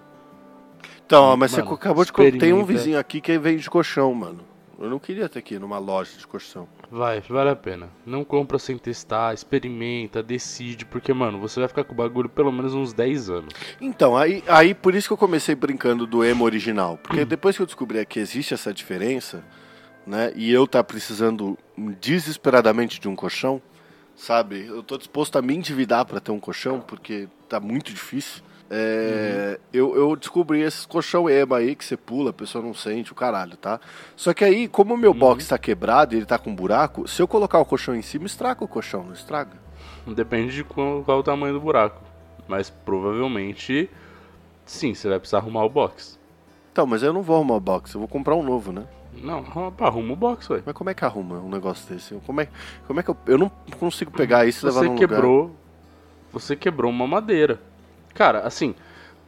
Então, 1.06 1.24
ó, 1.24 1.36
mas 1.36 1.52
Mano, 1.52 1.66
você 1.68 1.74
acabou 1.74 2.06
de... 2.06 2.12
Tem 2.40 2.54
um 2.54 2.64
vizinho 2.64 2.98
aqui 2.98 3.20
que 3.20 3.38
vende 3.38 3.70
colchão, 3.70 4.14
mano. 4.14 4.40
Eu 4.78 4.90
não 4.90 5.00
queria 5.00 5.30
ter 5.30 5.42
que 5.42 5.56
ir 5.56 5.60
numa 5.60 5.78
loja 5.78 6.12
de 6.18 6.28
colchão. 6.28 6.68
Vai, 6.92 7.22
vale 7.22 7.50
a 7.50 7.56
pena. 7.56 7.90
Não 8.06 8.24
compra 8.24 8.60
sem 8.60 8.78
testar, 8.78 9.34
experimenta, 9.34 10.22
decide, 10.22 10.86
porque, 10.86 11.14
mano, 11.14 11.40
você 11.40 11.60
vai 11.60 11.70
ficar 11.70 11.84
com 11.84 11.94
o 11.94 11.96
bagulho 11.96 12.30
pelo 12.30 12.52
menos 12.52 12.74
uns 12.74 12.94
10 12.94 13.30
anos. 13.30 13.54
Então, 13.80 14.18
aí, 14.18 14.44
aí 14.48 14.74
por 14.74 14.94
isso 14.94 15.08
que 15.08 15.14
eu 15.14 15.18
comecei 15.18 15.56
brincando 15.56 16.06
do 16.06 16.24
emo 16.24 16.44
original. 16.44 16.98
Porque 17.02 17.24
depois 17.24 17.56
que 17.56 17.62
eu 17.62 17.66
descobri 17.66 18.06
que 18.06 18.20
existe 18.20 18.54
essa 18.54 18.74
diferença, 18.74 19.44
né? 20.06 20.32
E 20.36 20.52
eu 20.52 20.68
tá 20.68 20.84
precisando 20.84 21.58
desesperadamente 22.00 23.00
de 23.00 23.08
um 23.08 23.16
colchão, 23.16 23.62
sabe? 24.16 24.66
Eu 24.68 24.84
tô 24.84 24.98
disposto 24.98 25.38
a 25.38 25.42
me 25.42 25.56
endividar 25.56 26.06
para 26.06 26.20
ter 26.20 26.32
um 26.32 26.40
colchão, 26.40 26.80
porque 26.80 27.28
tá 27.50 27.60
muito 27.60 27.92
difícil. 27.94 28.44
É, 28.70 29.60
eu, 29.72 29.96
eu 29.96 30.16
descobri 30.16 30.62
esse 30.62 30.88
colchão 30.88 31.30
ema 31.30 31.58
aí 31.58 31.76
que 31.76 31.86
você 31.86 31.96
pula, 31.96 32.32
a 32.32 32.34
pessoa 32.34 32.64
não 32.64 32.74
sente 32.74 33.12
o 33.12 33.16
caralho, 33.16 33.56
tá? 33.58 33.80
Só 34.16 34.34
que 34.34 34.44
aí, 34.44 34.68
como 34.68 34.94
o 34.94 34.98
meu 34.98 35.14
box 35.14 35.48
tá 35.48 35.58
quebrado 35.58 36.14
e 36.14 36.18
ele 36.18 36.26
tá 36.26 36.38
com 36.38 36.54
buraco, 36.56 37.08
se 37.08 37.22
eu 37.22 37.28
colocar 37.28 37.60
o 37.60 37.66
colchão 37.66 37.96
em 37.96 38.02
cima, 38.02 38.26
estraga 38.26 38.64
o 38.64 38.68
colchão, 38.68 39.04
não 39.04 39.14
estraga? 39.14 39.58
Depende 40.08 40.54
de 40.56 40.64
qual, 40.64 41.04
qual 41.04 41.20
o 41.20 41.24
tamanho 41.24 41.54
do 41.54 41.62
buraco. 41.62 42.02
Mas 42.48 42.70
provavelmente, 42.70 43.90
sim, 44.66 44.94
você 44.94 45.10
vai 45.10 45.20
precisar 45.20 45.38
arrumar 45.40 45.64
o 45.64 45.70
box. 45.70 46.20
Então, 46.72 46.86
mas 46.86 47.04
eu 47.04 47.14
não 47.14 47.22
vou 47.22 47.36
arrumar 47.36 47.56
o 47.56 47.60
box, 47.60 47.94
eu 47.94 48.00
vou 48.00 48.08
comprar 48.08 48.36
um 48.36 48.44
novo, 48.44 48.72
né? 48.72 48.86
Não, 49.22 49.40
arruma- 49.80 50.14
o 50.14 50.16
box, 50.16 50.50
ué. 50.50 50.62
Mas 50.66 50.76
como 50.76 50.90
é 50.90 50.94
que 50.94 51.06
arruma 51.06 51.38
um 51.40 51.50
negócio 51.50 51.92
desse? 51.94 52.14
Como 52.26 52.42
é, 52.42 52.48
como 52.86 53.00
é 53.00 53.04
que 53.04 53.10
eu, 53.10 53.18
eu 53.28 53.38
não 53.38 53.50
consigo 53.80 54.12
pegar 54.12 54.46
isso 54.46 54.66
e 54.66 54.68
levar 54.68 54.80
Você 54.82 54.86
num 54.88 54.94
lugar? 54.96 55.08
quebrou. 55.08 55.56
Você 56.34 56.56
quebrou 56.56 56.92
uma 56.92 57.08
madeira. 57.08 57.62
Cara, 58.16 58.40
assim, 58.40 58.74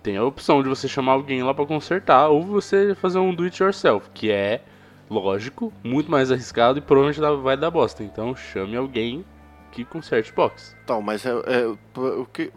tem 0.02 0.18
a 0.18 0.24
opção 0.24 0.64
de 0.64 0.70
você 0.70 0.88
chamar 0.88 1.12
alguém 1.12 1.44
lá 1.44 1.54
pra 1.54 1.66
consertar 1.66 2.30
ou 2.30 2.42
você 2.42 2.96
fazer 2.96 3.20
um 3.20 3.36
do 3.36 3.44
it 3.44 3.62
yourself, 3.62 4.10
que 4.14 4.32
é 4.32 4.62
lógico, 5.10 5.72
muito 5.84 6.10
mais 6.10 6.32
arriscado 6.32 6.80
e 6.80 6.82
provavelmente 6.82 7.42
vai 7.44 7.58
dar 7.58 7.70
bosta. 7.70 8.04
Então 8.04 8.36
chame 8.36 8.76
alguém 8.76 9.26
que 9.72 9.84
conserte 9.84 10.34
box. 10.34 10.76
Então, 10.84 11.02
mas 11.02 11.26
é, 11.26 11.32
é 11.32 11.68
o 11.68 12.26
que. 12.26 12.52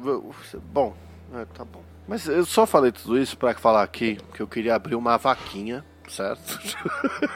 Bom, 0.72 0.94
é, 1.34 1.44
tá 1.46 1.64
bom. 1.64 1.82
Mas 2.06 2.26
eu 2.26 2.44
só 2.44 2.64
falei 2.66 2.92
tudo 2.92 3.18
isso 3.18 3.36
pra 3.36 3.52
falar 3.54 3.82
aqui 3.82 4.18
que 4.32 4.40
eu 4.40 4.46
queria 4.46 4.74
abrir 4.74 4.94
uma 4.94 5.16
vaquinha, 5.16 5.84
certo? 6.08 6.58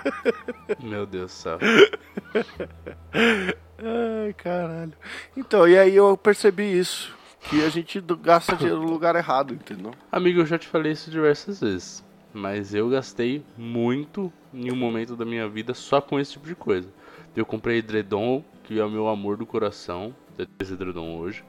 Meu 0.80 1.06
Deus 1.06 1.32
do 1.32 1.34
céu. 1.34 1.58
Ai, 3.14 4.32
caralho. 4.34 4.94
Então, 5.36 5.68
e 5.68 5.76
aí 5.76 5.94
eu 5.94 6.16
percebi 6.16 6.78
isso. 6.78 7.14
Que 7.48 7.64
a 7.64 7.68
gente 7.68 8.00
gasta 8.00 8.56
dinheiro 8.56 8.80
no 8.80 8.90
lugar 8.90 9.16
errado, 9.16 9.54
entendeu? 9.54 9.92
Amigo, 10.10 10.40
eu 10.40 10.46
já 10.46 10.58
te 10.58 10.66
falei 10.66 10.92
isso 10.92 11.10
diversas 11.10 11.60
vezes. 11.60 12.04
Mas 12.32 12.74
eu 12.74 12.88
gastei 12.88 13.44
muito 13.56 14.32
em 14.52 14.72
um 14.72 14.76
momento 14.76 15.14
da 15.14 15.24
minha 15.24 15.48
vida 15.48 15.72
só 15.72 16.00
com 16.00 16.18
esse 16.18 16.32
tipo 16.32 16.46
de 16.46 16.54
coisa. 16.54 16.88
Eu 17.36 17.46
comprei 17.46 17.78
edredom, 17.78 18.44
que 18.64 18.78
é 18.78 18.84
o 18.84 18.90
meu 18.90 19.08
amor 19.08 19.36
do 19.36 19.46
coração. 19.46 20.14
Eu 20.36 20.46
tenho 20.46 20.56
esse 20.60 20.72
edredom 20.72 21.16
hoje. 21.16 21.44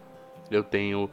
Eu 0.52 0.64
tenho 0.64 1.10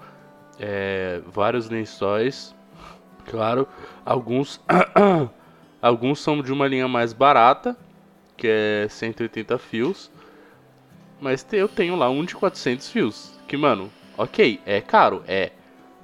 é, 0.59 1.23
vários 1.27 1.69
lençóis. 1.69 2.55
Claro, 3.25 3.69
alguns 4.05 4.61
alguns 5.81 6.19
são 6.19 6.43
de 6.43 6.53
uma 6.53 6.67
linha 6.67 6.89
mais 6.89 7.13
barata, 7.13 7.77
que 8.37 8.49
é 8.49 8.89
180 8.91 9.59
fios. 9.59 10.11
Mas 11.21 11.47
eu 11.53 11.69
tenho 11.69 11.95
lá 11.95 12.11
um 12.11 12.25
de 12.25 12.35
400 12.35 12.89
fios. 12.91 13.33
Que, 13.47 13.57
mano, 13.57 13.93
ok, 14.17 14.61
é 14.65 14.81
caro, 14.81 15.23
é. 15.27 15.53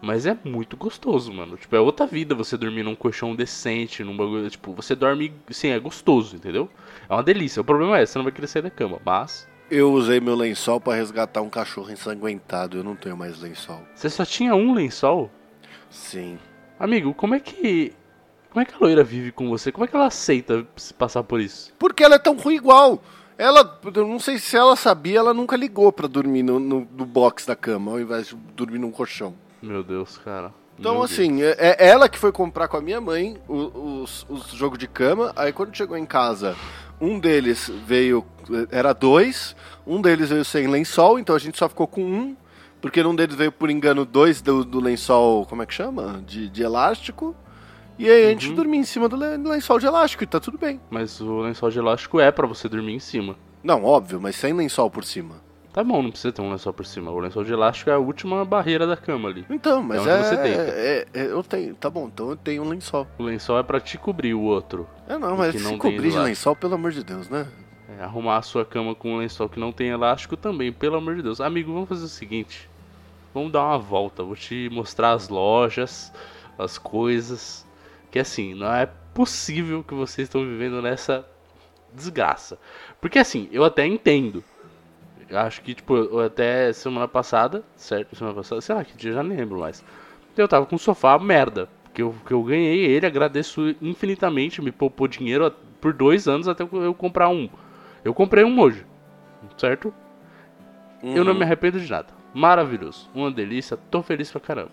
Mas 0.00 0.27
é 0.27 0.37
muito 0.45 0.77
gostoso, 0.77 1.33
mano. 1.33 1.57
Tipo, 1.57 1.75
é 1.75 1.81
outra 1.81 2.07
vida 2.07 2.35
você 2.35 2.57
dormir 2.57 2.85
num 2.85 2.95
colchão 2.95 3.35
decente, 3.35 4.05
num 4.05 4.17
bagulho. 4.17 4.49
Tipo, 4.49 4.73
você 4.73 4.95
dorme. 4.95 5.33
Sim, 5.50 5.69
é 5.69 5.79
gostoso, 5.79 6.37
entendeu? 6.37 6.69
É 7.09 7.12
uma 7.12 7.23
delícia. 7.23 7.61
O 7.61 7.65
problema 7.65 7.99
é, 7.99 8.07
você 8.07 8.17
não 8.17 8.25
vai 8.25 8.33
querer 8.33 8.47
sair 8.47 8.62
da 8.62 8.71
cama. 8.71 9.00
Mas. 9.05 9.49
Eu 9.71 9.93
usei 9.93 10.21
meu 10.21 10.35
lençol 10.35 10.81
pra 10.81 10.95
resgatar 10.95 11.43
um 11.43 11.50
cachorro 11.50 11.91
ensanguentado. 11.91 12.79
Eu 12.79 12.85
não 12.85 12.95
tenho 12.95 13.17
mais 13.17 13.41
lençol. 13.41 13.83
Você 13.95 14.09
só 14.09 14.25
tinha 14.25 14.55
um 14.55 14.73
lençol? 14.73 15.31
Sim. 15.91 16.38
Amigo, 16.79 17.12
como 17.12 17.35
é 17.35 17.41
que. 17.41 17.93
Como 18.50 18.62
é 18.62 18.65
que 18.65 18.75
a 18.75 18.79
loira 18.79 19.05
vive 19.05 19.31
com 19.31 19.49
você? 19.49 19.71
Como 19.71 19.85
é 19.85 19.88
que 19.88 19.95
ela 19.95 20.07
aceita 20.07 20.67
se 20.77 20.95
passar 20.95 21.23
por 21.23 21.41
isso? 21.41 21.73
Porque 21.79 22.03
ela 22.03 22.15
é 22.15 22.19
tão 22.19 22.37
ruim 22.37 22.55
igual. 22.55 23.03
Ela, 23.38 23.80
eu 23.95 24.07
não 24.09 24.18
sei 24.18 24.37
se 24.37 24.57
ela 24.57 24.75
sabia, 24.75 25.21
ela 25.21 25.33
nunca 25.33 25.57
ligou 25.57 25.92
pra 25.92 26.09
dormir 26.09 26.42
no, 26.42 26.59
no, 26.59 26.80
no 26.80 27.07
box 27.07 27.47
da 27.47 27.54
cama, 27.54 27.92
ao 27.92 28.00
invés 28.00 28.26
de 28.26 28.35
dormir 28.35 28.80
num 28.80 28.90
colchão. 28.90 29.33
Meu 29.62 29.85
Deus, 29.85 30.18
cara. 30.18 30.52
Então, 30.76 30.95
Meu 30.95 31.02
assim, 31.04 31.42
é, 31.42 31.57
é 31.59 31.88
ela 31.88 32.09
que 32.09 32.18
foi 32.18 32.33
comprar 32.33 32.66
com 32.66 32.76
a 32.76 32.80
minha 32.80 33.00
mãe 33.00 33.37
os, 33.49 34.26
os 34.28 34.49
jogos 34.50 34.78
de 34.78 34.88
cama. 34.88 35.33
Aí, 35.37 35.52
quando 35.52 35.76
chegou 35.76 35.97
em 35.97 36.04
casa, 36.04 36.57
um 37.00 37.18
deles 37.18 37.71
veio. 37.87 38.25
Era 38.71 38.92
dois. 38.92 39.54
Um 39.87 40.00
deles 40.00 40.30
veio 40.30 40.45
sem 40.45 40.66
lençol, 40.66 41.18
então 41.18 41.35
a 41.35 41.38
gente 41.38 41.59
só 41.59 41.68
ficou 41.68 41.87
com 41.87 42.02
um. 42.02 42.37
Porque 42.80 43.02
num 43.02 43.14
deles 43.14 43.35
veio, 43.35 43.50
por 43.50 43.71
engano, 43.71 44.04
dois 44.04 44.40
do, 44.40 44.64
do 44.64 44.80
lençol. 44.80 45.47
Como 45.47 45.62
é 45.62 45.66
que 45.66 45.75
chama? 45.75 46.23
De, 46.25 46.49
de 46.49 46.62
elástico. 46.62 47.35
E 47.99 48.09
aí 48.09 48.26
a 48.26 48.28
gente 48.31 48.49
Uhum. 48.50 48.55
dormia 48.55 48.81
em 48.81 48.85
cima 48.85 49.09
do 49.09 49.17
le- 49.17 49.37
do 49.38 49.49
lençol 49.50 49.78
de 49.78 49.87
elástico 49.87 50.23
e 50.23 50.26
tá 50.26 50.38
tudo 50.38 50.57
bem. 50.57 50.81
Mas 50.90 51.21
o 51.21 51.40
lençol 51.40 51.71
de 51.71 51.78
elástico 51.78 52.21
é 52.21 52.31
pra 52.31 52.47
você 52.47 52.69
dormir 52.69 52.95
em 52.95 53.00
cima. 53.00 53.37
Não, 53.62 53.85
óbvio, 53.85 54.21
mas 54.21 54.37
sem 54.37 54.52
lençol 54.52 54.88
por 54.90 55.05
cima. 55.05 55.37
Tá 55.73 55.85
bom, 55.85 56.02
não 56.02 56.11
precisa 56.11 56.33
ter 56.33 56.40
um 56.43 56.50
lençol 56.50 56.73
por 56.73 56.87
cima. 56.87 57.11
O 57.11 57.19
lençol 57.19 57.45
de 57.45 57.52
elástico 57.52 57.90
é 57.90 57.93
a 57.93 57.99
última 57.99 58.45
barreira 58.45 58.87
da 58.87 58.97
cama 58.97 59.28
ali. 59.28 59.45
Então, 59.50 59.83
mas 59.83 60.00
onde 60.00 60.11
é, 60.11 60.23
você 60.23 60.37
deita. 60.37 60.61
é- 60.62 61.07
é- 61.12 61.26
Eu 61.26 61.43
tenho. 61.43 61.75
Tá 61.75 61.90
bom, 61.90 62.07
então 62.07 62.31
eu 62.31 62.37
tenho 62.37 62.62
um 62.62 62.69
lençol. 62.69 63.07
O 63.19 63.23
lençol 63.25 63.59
é 63.59 63.62
pra 63.62 63.78
te 63.81 63.99
cobrir 63.99 64.33
o 64.35 64.40
outro. 64.43 64.88
É, 65.09 65.17
não, 65.19 65.37
mas 65.37 65.55
se 65.55 65.62
não 65.62 65.71
tem 65.71 65.78
cobrir 65.78 66.11
de 66.11 66.19
lençol, 66.19 66.57
pelo 66.57 66.75
amor 66.75 66.90
de 66.93 67.05
Deus, 67.05 67.28
né? 67.28 67.47
É, 67.99 68.02
arrumar 68.02 68.38
a 68.38 68.43
sua 68.43 68.64
cama 68.64 68.95
com 68.95 69.14
um 69.14 69.19
lençol 69.19 69.49
que 69.49 69.59
não 69.61 69.71
tem 69.73 69.88
elástico 69.88 70.37
também, 70.37 70.73
pelo 70.73 70.97
amor 70.97 71.17
de 71.17 71.23
Deus. 71.23 71.40
Amigo, 71.40 71.73
vamos 71.73 71.88
fazer 71.88 72.05
o 72.05 72.09
seguinte. 72.09 72.69
Vamos 73.35 73.52
dar 73.52 73.62
uma 73.64 73.78
volta. 73.78 74.23
Vou 74.23 74.35
te 74.37 74.69
mostrar 74.73 75.12
as 75.12 75.28
lojas, 75.28 76.12
as 76.59 76.76
coisas. 76.78 77.67
Que 78.11 78.19
assim, 78.19 78.55
não 78.55 78.73
é 78.73 78.87
possível 79.15 79.83
que 79.83 79.95
vocês 79.95 80.27
estão 80.27 80.43
vivendo 80.43 80.81
nessa 80.81 81.27
desgraça. 81.93 82.59
Porque 83.00 83.19
assim, 83.19 83.49
eu 83.53 83.65
até 83.65 83.87
entendo. 83.87 84.43
Eu 85.29 85.38
acho 85.38 85.61
que, 85.61 85.75
tipo, 85.75 86.19
até 86.21 86.73
semana 86.73 87.07
passada, 87.07 87.62
certo? 87.77 88.17
Semana 88.17 88.35
passada, 88.35 88.61
sei 88.61 88.75
lá, 88.75 88.85
que 88.85 88.97
dia 88.97 89.11
eu 89.11 89.15
já 89.15 89.23
nem 89.23 89.37
lembro 89.37 89.61
mais. 89.61 89.85
Eu 90.37 90.49
tava 90.49 90.65
com 90.65 90.77
um 90.77 90.79
sofá 90.79 91.19
merda. 91.19 91.69
Que 91.93 92.03
eu, 92.03 92.15
que 92.25 92.33
eu 92.33 92.43
ganhei 92.45 92.85
ele, 92.85 93.07
agradeço 93.07 93.75
infinitamente, 93.83 94.62
me 94.62 94.71
poupou 94.71 95.09
dinheiro 95.09 95.53
por 95.81 95.93
dois 95.93 96.29
anos 96.29 96.47
até 96.47 96.62
eu 96.62 96.95
comprar 96.95 97.29
um. 97.29 97.49
Eu 98.05 98.15
comprei 98.15 98.45
um 98.45 98.61
hoje, 98.61 98.87
certo? 99.57 99.93
Eu 101.03 101.25
não 101.25 101.35
me 101.35 101.43
arrependo 101.43 101.81
de 101.81 101.91
nada. 101.91 102.09
Maravilhoso, 102.33 103.11
uma 103.12 103.31
delícia, 103.31 103.77
tô 103.77 104.00
feliz 104.03 104.31
pra 104.31 104.41
caramba. 104.41 104.71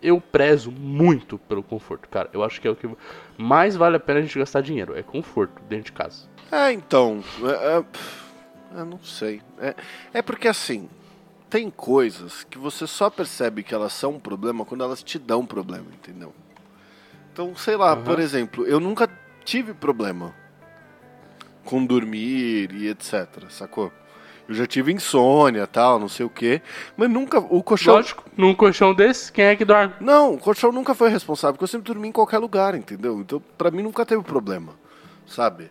Eu 0.00 0.20
prezo 0.20 0.70
muito 0.70 1.38
pelo 1.38 1.62
conforto, 1.62 2.08
cara. 2.08 2.30
Eu 2.32 2.44
acho 2.44 2.60
que 2.60 2.68
é 2.68 2.70
o 2.70 2.76
que 2.76 2.88
mais 3.36 3.74
vale 3.74 3.96
a 3.96 4.00
pena 4.00 4.20
a 4.20 4.22
gente 4.22 4.38
gastar 4.38 4.60
dinheiro, 4.60 4.96
é 4.96 5.02
conforto 5.02 5.60
dentro 5.68 5.86
de 5.86 5.92
casa. 5.92 6.28
É, 6.50 6.72
então. 6.72 7.22
É, 7.42 7.78
é, 7.78 8.80
eu 8.80 8.84
não 8.84 9.02
sei. 9.02 9.42
É, 9.58 9.74
é 10.14 10.22
porque 10.22 10.48
assim. 10.48 10.88
Tem 11.50 11.70
coisas 11.70 12.44
que 12.44 12.58
você 12.58 12.86
só 12.86 13.08
percebe 13.08 13.62
que 13.62 13.74
elas 13.74 13.94
são 13.94 14.16
um 14.16 14.20
problema 14.20 14.66
quando 14.66 14.84
elas 14.84 15.02
te 15.02 15.18
dão 15.18 15.46
problema, 15.46 15.86
entendeu? 15.94 16.34
Então, 17.32 17.56
sei 17.56 17.74
lá, 17.74 17.92
Aham. 17.92 18.04
por 18.04 18.20
exemplo, 18.20 18.66
eu 18.66 18.78
nunca 18.78 19.08
tive 19.46 19.72
problema 19.72 20.34
com 21.64 21.86
dormir 21.86 22.70
e 22.72 22.88
etc, 22.88 23.48
sacou? 23.48 23.90
Eu 24.48 24.54
já 24.54 24.66
tive 24.66 24.92
insônia 24.92 25.66
tal, 25.66 25.98
não 25.98 26.08
sei 26.08 26.24
o 26.24 26.30
quê, 26.30 26.62
mas 26.96 27.10
nunca. 27.10 27.38
O 27.38 27.62
colchão. 27.62 27.94
Lógico, 27.96 28.24
num 28.36 28.54
colchão 28.54 28.94
desse, 28.94 29.30
quem 29.30 29.44
é 29.44 29.54
que 29.54 29.64
dorme? 29.64 29.92
Não, 30.00 30.34
o 30.34 30.38
colchão 30.38 30.72
nunca 30.72 30.94
foi 30.94 31.10
responsável, 31.10 31.52
porque 31.54 31.64
eu 31.64 31.68
sempre 31.68 31.92
dormi 31.92 32.08
em 32.08 32.12
qualquer 32.12 32.38
lugar, 32.38 32.74
entendeu? 32.74 33.20
Então, 33.20 33.42
pra 33.58 33.70
mim 33.70 33.82
nunca 33.82 34.06
teve 34.06 34.22
problema, 34.22 34.72
sabe? 35.26 35.70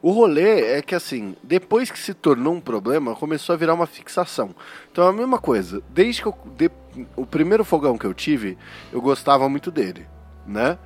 O 0.00 0.12
rolê 0.12 0.60
é 0.76 0.82
que, 0.82 0.94
assim, 0.94 1.34
depois 1.42 1.90
que 1.90 1.98
se 1.98 2.14
tornou 2.14 2.54
um 2.54 2.60
problema, 2.60 3.16
começou 3.16 3.54
a 3.54 3.56
virar 3.56 3.74
uma 3.74 3.86
fixação. 3.86 4.54
Então 4.92 5.04
é 5.06 5.08
a 5.08 5.12
mesma 5.12 5.38
coisa. 5.38 5.82
Desde 5.88 6.22
que 6.22 6.28
eu. 6.28 6.34
de- 6.56 6.70
o 7.16 7.26
primeiro 7.26 7.64
fogão 7.64 7.98
que 7.98 8.06
eu 8.06 8.14
tive, 8.14 8.56
eu 8.92 9.00
gostava 9.02 9.48
muito 9.48 9.70
dele, 9.72 10.06
né? 10.46 10.78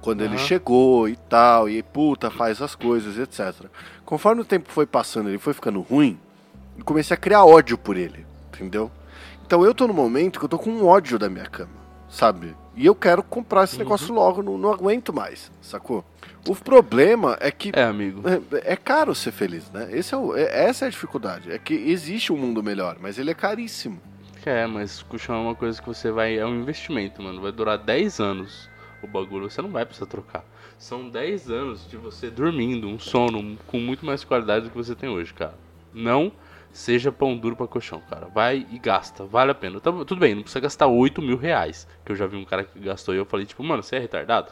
Quando 0.00 0.20
ele 0.20 0.36
Aham. 0.36 0.44
chegou 0.44 1.08
e 1.08 1.16
tal, 1.16 1.68
e 1.68 1.82
puta, 1.82 2.30
faz 2.30 2.62
as 2.62 2.76
coisas, 2.76 3.18
etc. 3.18 3.66
Conforme 4.04 4.42
o 4.42 4.44
tempo 4.44 4.70
foi 4.70 4.86
passando, 4.86 5.28
ele 5.30 5.38
foi 5.38 5.52
ficando 5.52 5.80
ruim, 5.80 6.20
comecei 6.84 7.14
a 7.14 7.18
criar 7.18 7.44
ódio 7.44 7.76
por 7.78 7.96
ele, 7.96 8.24
entendeu? 8.48 8.90
Então 9.46 9.64
eu 9.64 9.74
tô 9.74 9.86
no 9.86 9.94
momento 9.94 10.38
que 10.38 10.44
eu 10.44 10.48
tô 10.48 10.58
com 10.58 10.70
um 10.70 10.86
ódio 10.86 11.18
da 11.18 11.28
minha 11.28 11.46
cama, 11.46 11.70
sabe? 12.08 12.54
E 12.74 12.84
eu 12.84 12.94
quero 12.94 13.22
comprar 13.22 13.64
esse 13.64 13.78
negócio 13.78 14.12
logo, 14.12 14.42
não, 14.42 14.58
não 14.58 14.72
aguento 14.72 15.12
mais, 15.12 15.50
sacou? 15.62 16.04
O 16.46 16.54
problema 16.54 17.36
é 17.40 17.50
que 17.50 17.70
É, 17.74 17.84
amigo. 17.84 18.22
é, 18.28 18.72
é 18.72 18.76
caro 18.76 19.14
ser 19.14 19.32
feliz, 19.32 19.70
né? 19.70 19.88
Esse 19.90 20.14
é 20.14 20.16
o- 20.18 20.36
é- 20.36 20.64
essa 20.66 20.84
é 20.84 20.88
a 20.88 20.90
dificuldade. 20.90 21.50
É 21.50 21.58
que 21.58 21.74
existe 21.74 22.32
um 22.32 22.36
mundo 22.36 22.62
melhor, 22.62 22.96
mas 23.00 23.18
ele 23.18 23.30
é 23.30 23.34
caríssimo. 23.34 24.00
É, 24.44 24.64
mas 24.66 25.02
colchão 25.02 25.34
é 25.34 25.38
uma 25.40 25.54
coisa 25.56 25.80
que 25.80 25.88
você 25.88 26.10
vai. 26.12 26.36
É 26.38 26.46
um 26.46 26.60
investimento, 26.60 27.20
mano. 27.20 27.40
Vai 27.40 27.50
durar 27.50 27.78
10 27.78 28.20
anos 28.20 28.68
o 29.02 29.06
bagulho. 29.08 29.50
Você 29.50 29.60
não 29.60 29.70
vai 29.70 29.84
precisar 29.84 30.06
trocar. 30.06 30.44
São 30.78 31.08
10 31.08 31.50
anos 31.50 31.88
de 31.90 31.96
você 31.96 32.30
dormindo, 32.30 32.86
um 32.86 32.96
sono 32.98 33.56
com 33.66 33.78
muito 33.80 34.06
mais 34.06 34.22
qualidade 34.22 34.66
do 34.66 34.70
que 34.70 34.76
você 34.76 34.94
tem 34.94 35.08
hoje, 35.08 35.34
cara. 35.34 35.54
Não 35.92 36.30
seja 36.76 37.10
pão 37.10 37.36
duro 37.36 37.56
pra 37.56 37.66
colchão, 37.66 38.00
cara. 38.08 38.26
Vai 38.26 38.66
e 38.70 38.78
gasta. 38.78 39.24
Vale 39.24 39.50
a 39.50 39.54
pena. 39.54 39.80
Tá- 39.80 39.90
tudo 39.92 40.16
bem, 40.16 40.34
não 40.34 40.42
precisa 40.42 40.60
gastar 40.60 40.86
8 40.86 41.20
mil 41.22 41.36
reais. 41.36 41.86
Que 42.04 42.12
eu 42.12 42.16
já 42.16 42.26
vi 42.26 42.36
um 42.36 42.44
cara 42.44 42.64
que 42.64 42.78
gastou 42.78 43.14
e 43.14 43.18
eu 43.18 43.24
falei, 43.24 43.46
tipo, 43.46 43.62
mano, 43.64 43.82
você 43.82 43.96
é 43.96 43.98
retardado? 43.98 44.48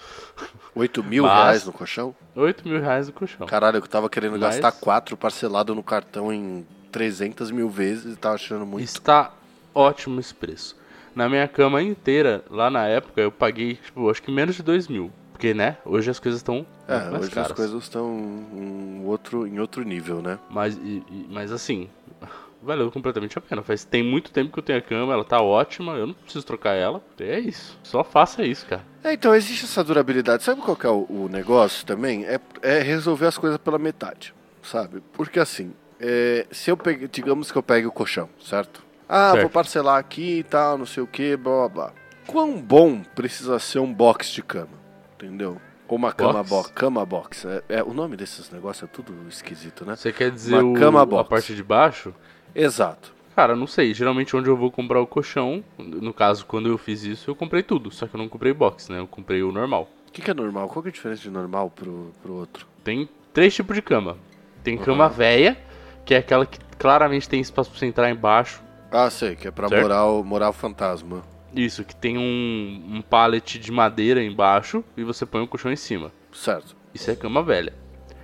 8 0.75 1.03
mil 1.05 1.25
Mas- 1.25 1.33
reais 1.43 1.65
no 1.67 1.73
colchão? 1.73 2.15
8 2.35 2.67
mil 2.69 2.81
reais 2.81 3.07
no 3.07 3.13
colchão. 3.13 3.47
Caralho, 3.47 3.77
eu 3.79 3.83
tava 3.87 4.09
querendo 4.09 4.33
Mas- 4.33 4.41
gastar 4.41 4.73
4 4.73 5.17
parcelado 5.17 5.75
no 5.75 5.83
cartão 5.83 6.33
em 6.33 6.67
300 6.91 7.51
mil 7.51 7.69
vezes 7.69 8.15
e 8.15 8.17
tava 8.17 8.35
achando 8.37 8.65
muito. 8.67 8.85
Está 8.85 9.33
ótimo 9.75 10.19
esse 10.21 10.35
preço. 10.35 10.77
Na 11.15 11.29
minha 11.29 11.47
cama 11.47 11.81
inteira, 11.83 12.45
lá 12.51 12.69
na 12.71 12.87
época, 12.87 13.21
eu 13.21 13.31
paguei, 13.31 13.75
tipo, 13.77 14.11
acho 14.11 14.23
que 14.23 14.33
menos 14.33 14.57
de 14.57 14.63
2 14.63 14.89
mil. 14.89 15.13
Porque, 15.35 15.53
né, 15.53 15.77
hoje 15.85 16.09
as 16.09 16.21
coisas 16.21 16.39
estão 16.39 16.65
É, 16.89 17.11
hoje 17.19 17.29
caras. 17.33 17.51
as 17.51 17.57
coisas 17.57 17.83
estão 17.83 18.07
um 18.07 19.03
outro, 19.05 19.47
em 19.49 19.59
outro 19.59 19.83
nível, 19.83 20.23
né? 20.23 20.39
Mas, 20.49 20.77
e- 20.77 21.03
e- 21.11 21.27
mas 21.29 21.51
assim, 21.51 21.91
valeu 22.63 22.89
completamente 22.93 23.37
a 23.37 23.41
pena. 23.41 23.61
Faz, 23.61 23.85
tem 23.85 24.01
muito 24.03 24.31
tempo 24.31 24.53
que 24.53 24.59
eu 24.61 24.63
tenho 24.63 24.79
a 24.79 24.83
cama, 24.83 25.13
ela 25.13 25.25
tá 25.25 25.43
ótima, 25.43 25.95
eu 25.95 26.07
não 26.07 26.15
preciso 26.15 26.47
trocar 26.47 26.75
ela. 26.75 27.03
É 27.19 27.39
isso. 27.41 27.77
Só 27.83 28.05
faça 28.05 28.45
isso, 28.45 28.65
cara. 28.67 28.83
É, 29.03 29.13
então 29.13 29.35
existe 29.35 29.65
essa 29.65 29.83
durabilidade. 29.83 30.45
Sabe 30.45 30.63
qual 30.63 30.77
que 30.77 30.87
é 30.87 30.91
o, 30.91 31.05
o 31.11 31.29
negócio 31.29 31.85
também? 31.85 32.25
É, 32.25 32.39
é 32.63 32.79
resolver 32.81 33.27
as 33.27 33.37
coisas 33.37 33.59
pela 33.59 33.79
metade, 33.79 34.33
sabe? 34.63 35.03
Porque 35.15 35.41
assim, 35.41 35.75
é, 36.01 36.47
se 36.53 36.71
eu 36.71 36.77
pegue, 36.77 37.09
digamos 37.09 37.51
que 37.51 37.59
eu 37.59 37.63
pegue 37.63 37.89
o 37.89 37.93
colchão, 37.93 38.29
certo? 38.41 38.83
Ah, 39.09 39.33
Certo. 39.33 39.41
vou 39.43 39.51
parcelar 39.51 39.99
aqui 39.99 40.39
e 40.39 40.43
tal, 40.45 40.79
não 40.79 40.87
sei 40.87 41.03
o 41.03 41.07
que, 41.09 41.37
blá 41.37 41.69
blá 41.69 41.69
blá. 41.69 41.93
Quão 42.27 42.57
bom 42.63 43.03
precisa 43.15 43.59
ser 43.59 43.81
um 43.81 43.93
box 43.93 44.31
de 44.31 44.43
cama? 44.43 44.84
Entendeu? 45.25 45.61
Ou 45.89 45.97
uma 45.99 46.13
cama 46.13 46.43
Box? 46.43 46.73
Cama 46.73 47.05
box. 47.05 47.45
É, 47.47 47.63
é- 47.69 47.83
o 47.83 47.93
nome 47.93 48.17
desses 48.17 48.51
negócios 48.51 48.89
é 48.89 48.93
tudo 48.93 49.13
esquisito, 49.29 49.85
né? 49.85 49.95
Você 49.97 50.13
quer 50.13 50.31
dizer 50.31 50.55
Uma 50.63 50.73
o- 50.73 50.75
cama 50.81 51.03
a 51.03 51.07
box. 51.07 51.29
parte 51.29 51.55
de 51.55 51.63
baixo? 51.63 52.15
Exato. 52.55 53.13
Cara, 53.37 53.55
não 53.57 53.67
sei. 53.67 53.93
Geralmente 53.93 54.35
onde 54.37 54.49
eu 54.49 54.57
vou 54.57 54.71
comprar 54.71 55.01
o 55.01 55.07
colchão, 55.07 55.63
no 55.79 56.15
caso, 56.15 56.47
quando 56.47 56.69
eu 56.69 56.79
fiz 56.79 57.03
isso, 57.03 57.31
eu 57.31 57.35
comprei 57.35 57.63
tudo. 57.63 57.91
Só 57.91 58.07
que 58.07 58.15
eu 58.15 58.19
não 58.19 58.29
comprei 58.29 58.53
box, 58.53 58.91
né? 58.91 58.99
Eu 58.99 59.07
comprei 59.07 59.43
o 59.43 59.51
normal. 59.53 59.89
O 60.09 60.13
que, 60.13 60.23
que 60.23 60.31
é 60.31 60.35
normal? 60.35 60.69
Qual 60.69 60.83
que 60.83 60.89
é 60.89 60.91
a 60.91 60.93
diferença 60.93 61.21
de 61.23 61.31
normal 61.31 61.69
pro, 61.71 62.13
pro 62.23 62.33
outro? 62.35 62.67
Tem 62.85 63.09
três 63.33 63.53
tipos 63.55 63.75
de 63.75 63.83
cama. 63.83 64.17
Tem 64.63 64.79
Uhum. 64.79 64.85
cama 64.85 65.09
velha, 65.09 65.57
que 66.05 66.15
é 66.15 66.19
aquela 66.19 66.47
que 66.47 66.59
claramente 66.79 67.29
tem 67.29 67.41
espaço 67.41 67.69
pra 67.71 67.79
você 67.79 67.87
entrar 67.87 68.09
embaixo. 68.11 68.63
Ah, 68.91 69.11
sei, 69.11 69.35
que 69.35 69.49
é 69.49 69.51
pra 69.51 69.69
Certo. 69.69 69.83
morar 69.83 70.05
o, 70.07 70.23
morar 70.25 70.49
o 70.49 70.53
fantasma. 70.53 71.23
Isso, 71.55 71.85
que 71.85 71.95
tem 71.95 72.19
um, 72.19 72.97
um 72.97 73.03
pallet 73.03 73.59
de 73.59 73.71
madeira 73.71 74.23
embaixo 74.23 74.83
e 74.97 75.05
você 75.05 75.25
põe 75.25 75.43
o 75.43 75.47
colchão 75.47 75.71
em 75.73 75.77
cima. 75.77 76.11
Certo. 76.33 76.75
Isso 76.93 77.11
é 77.11 77.15
cama 77.17 77.43
velha. 77.43 77.73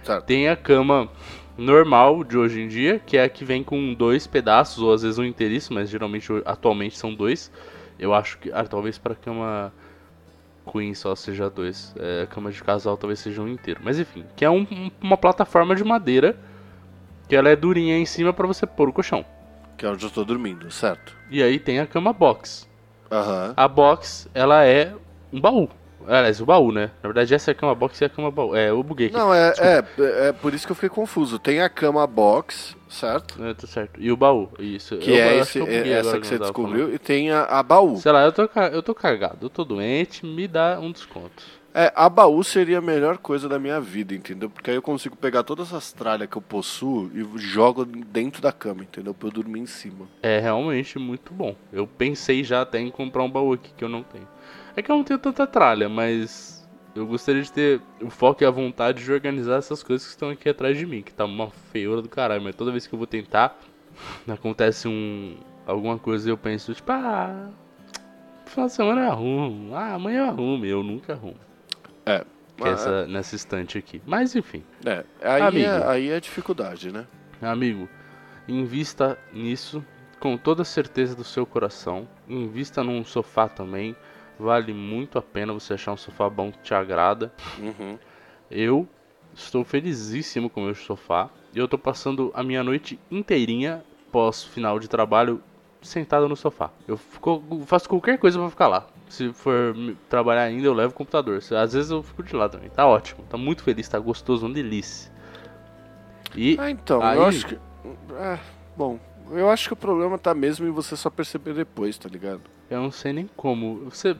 Certo. 0.03 0.25
Tem 0.25 0.49
a 0.49 0.57
cama 0.57 1.09
normal 1.57 2.25
de 2.25 2.37
hoje 2.37 2.61
em 2.61 2.69
dia, 2.69 2.99
que 2.99 3.17
é 3.17 3.25
a 3.25 3.29
que 3.29 3.45
vem 3.45 3.63
com 3.63 3.93
dois 3.95 4.27
pedaços, 4.27 4.83
ou 4.83 4.93
às 4.93 5.03
vezes 5.03 5.19
um 5.19 5.25
inteiriço, 5.25 5.73
mas 5.73 5.89
geralmente 5.91 6.29
atualmente 6.45 6.97
são 6.99 7.15
dois. 7.15 7.53
Eu 7.99 8.15
acho 8.15 8.39
que. 8.39 8.51
Ah, 8.53 8.65
talvez 8.65 8.97
para 8.99 9.15
cama 9.15 9.73
Queen 10.71 10.95
só 10.95 11.15
seja 11.15 11.51
dois. 11.51 11.95
É, 11.99 12.23
a 12.23 12.27
cama 12.27 12.51
de 12.51 12.63
casal 12.63 12.97
talvez 12.97 13.21
seja 13.21 13.43
um 13.43 13.49
inteiro. 13.49 13.81
Mas 13.85 13.99
enfim, 13.99 14.25
que 14.35 14.45
é 14.45 14.51
um- 14.51 14.67
um- 14.71 14.91
uma 15.01 15.17
plataforma 15.17 15.75
de 15.77 15.85
madeira 15.85 16.37
que 17.29 17.37
ela 17.37 17.49
é 17.49 17.55
durinha 17.57 17.97
em 17.99 18.07
cima 18.07 18.33
para 18.33 18.47
você 18.47 18.67
pôr 18.67 18.89
o 18.89 18.93
colchão. 18.93 19.25
Que 19.77 19.87
é 19.87 19.89
onde 19.89 20.05
eu 20.05 20.11
tô 20.11 20.25
dormindo, 20.25 20.71
certo. 20.71 21.15
E 21.31 21.43
aí 21.43 21.59
tem 21.59 21.79
a 21.79 21.87
cama 21.87 22.13
box. 22.13 22.69
Aham. 23.11 23.55
A 23.57 23.67
box, 23.67 24.29
ela 24.33 24.65
é 24.65 24.95
um 25.33 25.41
baú. 25.41 25.69
Aliás, 26.07 26.41
o 26.41 26.47
baú, 26.47 26.73
né? 26.73 26.91
Na 27.03 27.09
verdade, 27.09 27.35
essa 27.35 27.51
é 27.51 27.53
a 27.53 27.55
cama 27.55 27.75
box 27.75 28.01
e 28.01 28.05
a 28.05 28.09
cama 28.09 28.31
baú. 28.31 28.55
É, 28.57 28.71
eu 28.71 28.83
buguei 28.83 29.09
aqui. 29.09 29.17
Não, 29.17 29.33
é, 29.33 29.53
é, 29.59 29.85
é 30.29 30.33
por 30.33 30.55
isso 30.55 30.67
que 30.67 30.73
eu 30.73 30.77
fiquei 30.77 30.89
confuso. 30.89 31.39
Tem 31.39 31.61
a 31.61 31.69
cama 31.69 32.07
box, 32.07 32.77
certo? 32.89 33.43
É, 33.45 33.55
tá 33.55 33.67
certo. 33.67 34.01
E 34.01 34.11
o 34.11 34.17
baú, 34.17 34.49
isso. 34.59 34.97
Que 34.99 35.11
Eu 35.13 35.17
é 35.17 35.37
esse, 35.39 35.59
buguei 35.59 35.93
é 35.93 35.99
essa 35.99 36.19
que 36.19 36.27
você 36.27 36.39
tava 36.39 36.53
falando. 36.53 36.69
descobriu. 36.73 36.95
E 36.95 36.99
tem 36.99 37.31
a, 37.31 37.45
a 37.45 37.63
baú. 37.63 37.97
Sei 37.99 38.13
lá, 38.13 38.25
eu 38.25 38.33
tô, 38.33 38.49
eu 38.73 38.83
tô 38.83 38.95
cagado, 38.95 39.39
eu 39.43 39.51
tô 39.51 39.65
doente, 39.65 40.25
me 40.27 40.47
dá 40.49 40.79
um 40.81 40.91
desconto. 40.91 41.61
É, 41.73 41.93
a 41.95 42.09
baú 42.09 42.43
seria 42.43 42.79
a 42.79 42.81
melhor 42.81 43.19
coisa 43.19 43.49
da 43.49 43.57
minha 43.57 43.81
vida, 43.81 44.13
entendeu? 44.13 44.51
Porque 44.51 44.71
aí 44.71 44.77
eu 44.77 44.83
consigo 44.83 45.15
pegar 45.15 45.45
todas 45.45 45.73
as 45.73 45.93
tralhas 45.93 46.29
que 46.29 46.37
eu 46.37 46.43
possuo 46.43 47.09
e 47.15 47.39
jogo 47.39 47.85
dentro 47.85 48.43
da 48.43 48.51
cama, 48.51 48.83
entendeu? 48.83 49.15
Pra 49.15 49.29
eu 49.29 49.33
dormir 49.33 49.61
em 49.61 49.67
cima. 49.67 50.09
É 50.21 50.41
realmente 50.41 50.99
muito 50.99 51.33
bom. 51.33 51.55
Eu 51.73 51.87
pensei 51.87 52.43
já 52.43 52.63
até 52.63 52.81
em 52.81 52.91
comprar 52.91 53.23
um 53.23 53.31
baú 53.31 53.53
aqui 53.53 53.71
que 53.77 53.85
eu 53.85 53.89
não 53.89 54.03
tenho. 54.03 54.27
É 54.77 54.83
que 54.83 54.91
eu 54.91 54.97
não 54.97 55.05
tenho 55.05 55.19
tanta 55.19 55.47
tralha, 55.47 55.89
mas 55.89 56.69
eu 56.95 57.07
gostaria 57.07 57.43
de 57.43 57.53
ter 57.53 57.81
o 58.01 58.11
foco 58.11 58.43
e 58.43 58.47
a 58.47 58.51
vontade 58.51 59.05
de 59.05 59.13
organizar 59.13 59.57
essas 59.57 59.83
coisas 59.83 60.07
que 60.07 60.13
estão 60.13 60.31
aqui 60.31 60.49
atrás 60.49 60.77
de 60.77 60.87
mim, 60.87 61.03
que 61.03 61.13
tá 61.13 61.25
uma 61.25 61.51
feiura 61.73 62.03
do 62.03 62.09
caralho, 62.09 62.43
mas 62.43 62.55
toda 62.55 62.71
vez 62.71 62.87
que 62.87 62.95
eu 62.95 62.99
vou 62.99 63.07
tentar, 63.07 63.59
acontece 64.29 64.89
um 64.89 65.37
alguma 65.67 65.99
coisa 65.99 66.29
e 66.29 66.33
eu 66.33 66.37
penso, 66.37 66.75
tipo, 66.75 66.91
ah, 66.91 67.51
final 68.47 68.67
de 68.67 68.73
semana 68.73 69.03
eu 69.03 69.11
arrumo, 69.11 69.77
ah, 69.77 69.95
amanhã 69.95 70.21
eu 70.21 70.25
arrumo, 70.27 70.65
eu 70.65 70.83
nunca 70.83 71.13
arrumo. 71.13 71.39
É. 72.05 72.25
É 72.63 72.69
essa, 72.69 73.07
nessa 73.07 73.35
estante 73.37 73.79
aqui. 73.79 74.03
Mas 74.05 74.37
enfim. 74.37 74.63
É, 74.85 75.05
aí, 75.23 75.43
Amigo. 75.43 75.67
é, 75.67 75.87
aí 75.87 76.11
é 76.11 76.21
dificuldade, 76.21 76.93
né? 76.93 77.07
Amigo, 77.41 77.89
invista 78.47 79.19
nisso 79.33 79.83
com 80.19 80.37
toda 80.37 80.61
a 80.61 80.65
certeza 80.65 81.17
do 81.17 81.25
seu 81.25 81.47
coração. 81.47 82.07
Invista 82.29 82.85
num 82.85 83.03
sofá 83.03 83.49
também. 83.49 83.97
Vale 84.41 84.73
muito 84.73 85.19
a 85.19 85.23
pena 85.23 85.53
você 85.53 85.75
achar 85.75 85.93
um 85.93 85.97
sofá 85.97 86.29
bom 86.31 86.51
que 86.51 86.59
te 86.59 86.73
agrada. 86.75 87.33
Uhum. 87.59 87.99
Eu 88.51 88.89
estou 89.35 89.63
felizíssimo 89.65 90.49
com 90.49 90.63
o 90.63 90.65
meu 90.65 90.75
sofá. 90.75 91.29
E 91.55 91.59
eu 91.59 91.69
tô 91.69 91.77
passando 91.77 92.31
a 92.35 92.43
minha 92.43 92.65
noite 92.65 92.99
inteirinha 93.11 93.85
pós 94.11 94.43
final 94.43 94.79
de 94.79 94.89
trabalho 94.89 95.43
sentado 95.83 96.29
no 96.29 96.37
sofá. 96.37 96.71
Eu 96.89 96.97
fico- 96.97 97.43
faço 97.67 97.89
qualquer 97.89 98.19
coisa 98.19 98.39
pra 98.39 98.49
ficar 98.51 98.69
lá. 98.69 98.87
Se 99.09 99.33
for 99.33 99.75
trabalhar 100.09 100.43
ainda, 100.43 100.67
eu 100.67 100.73
levo 100.75 100.93
o 100.93 100.97
computador. 100.97 101.39
Às 101.39 101.73
vezes 101.73 101.91
eu 101.91 102.03
fico 102.03 102.23
de 102.23 102.35
lá 102.35 102.49
também. 102.49 102.71
Tá 102.71 102.87
ótimo. 102.87 103.25
Tá 103.29 103.37
muito 103.37 103.63
feliz, 103.63 103.89
tá 103.89 103.99
gostoso, 103.99 104.47
uma 104.47 104.55
delícia. 104.55 105.11
E 106.35 106.57
Ah, 106.59 106.71
então, 106.71 107.03
Aí- 107.03 107.17
eu 107.19 107.25
acho 107.27 107.47
que. 107.47 107.55
É, 108.15 108.39
bom, 108.77 108.99
eu 109.33 109.51
acho 109.51 109.69
que 109.69 109.73
o 109.73 109.77
problema 109.77 110.17
tá 110.19 110.33
mesmo 110.35 110.67
em 110.67 110.71
você 110.71 110.97
só 110.97 111.11
perceber 111.11 111.55
depois, 111.55 111.99
tá 111.99 112.09
ligado? 112.09 112.43
Eu 112.71 112.81
não 112.81 112.93
sei 112.93 113.13
nem 113.13 113.29
como. 113.37 113.91
Você. 113.91 114.17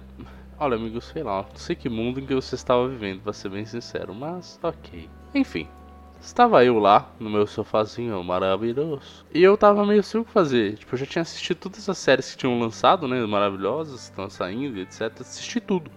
Olha, 0.59 0.77
amigo, 0.77 1.01
sei 1.01 1.23
lá. 1.23 1.47
Não 1.49 1.57
sei 1.57 1.77
que 1.77 1.89
mundo 1.89 2.21
em 2.21 2.27
que 2.27 2.35
você 2.35 2.57
estava 2.57 2.89
vivendo, 2.89 3.23
pra 3.23 3.33
ser 3.33 3.49
bem 3.49 3.65
sincero. 3.65 4.13
Mas, 4.15 4.59
ok. 4.63 5.09
Enfim. 5.35 5.69
Estava 6.21 6.63
eu 6.63 6.79
lá, 6.79 7.11
no 7.19 7.31
meu 7.31 7.47
sofazinho 7.47 8.23
maravilhoso. 8.23 9.25
E 9.33 9.43
eu 9.43 9.57
tava 9.57 9.87
meio 9.87 10.03
sem 10.03 10.21
o 10.21 10.25
que 10.25 10.31
fazer. 10.31 10.77
Tipo, 10.77 10.95
eu 10.95 10.99
já 10.99 11.07
tinha 11.07 11.23
assistido 11.23 11.57
todas 11.57 11.89
as 11.89 11.97
séries 11.97 12.33
que 12.33 12.37
tinham 12.37 12.61
lançado, 12.61 13.09
né? 13.09 13.25
Maravilhosas, 13.25 14.03
estão 14.03 14.29
saindo, 14.29 14.79
etc. 14.81 15.13
Assisti 15.19 15.61
tudo. 15.61 15.91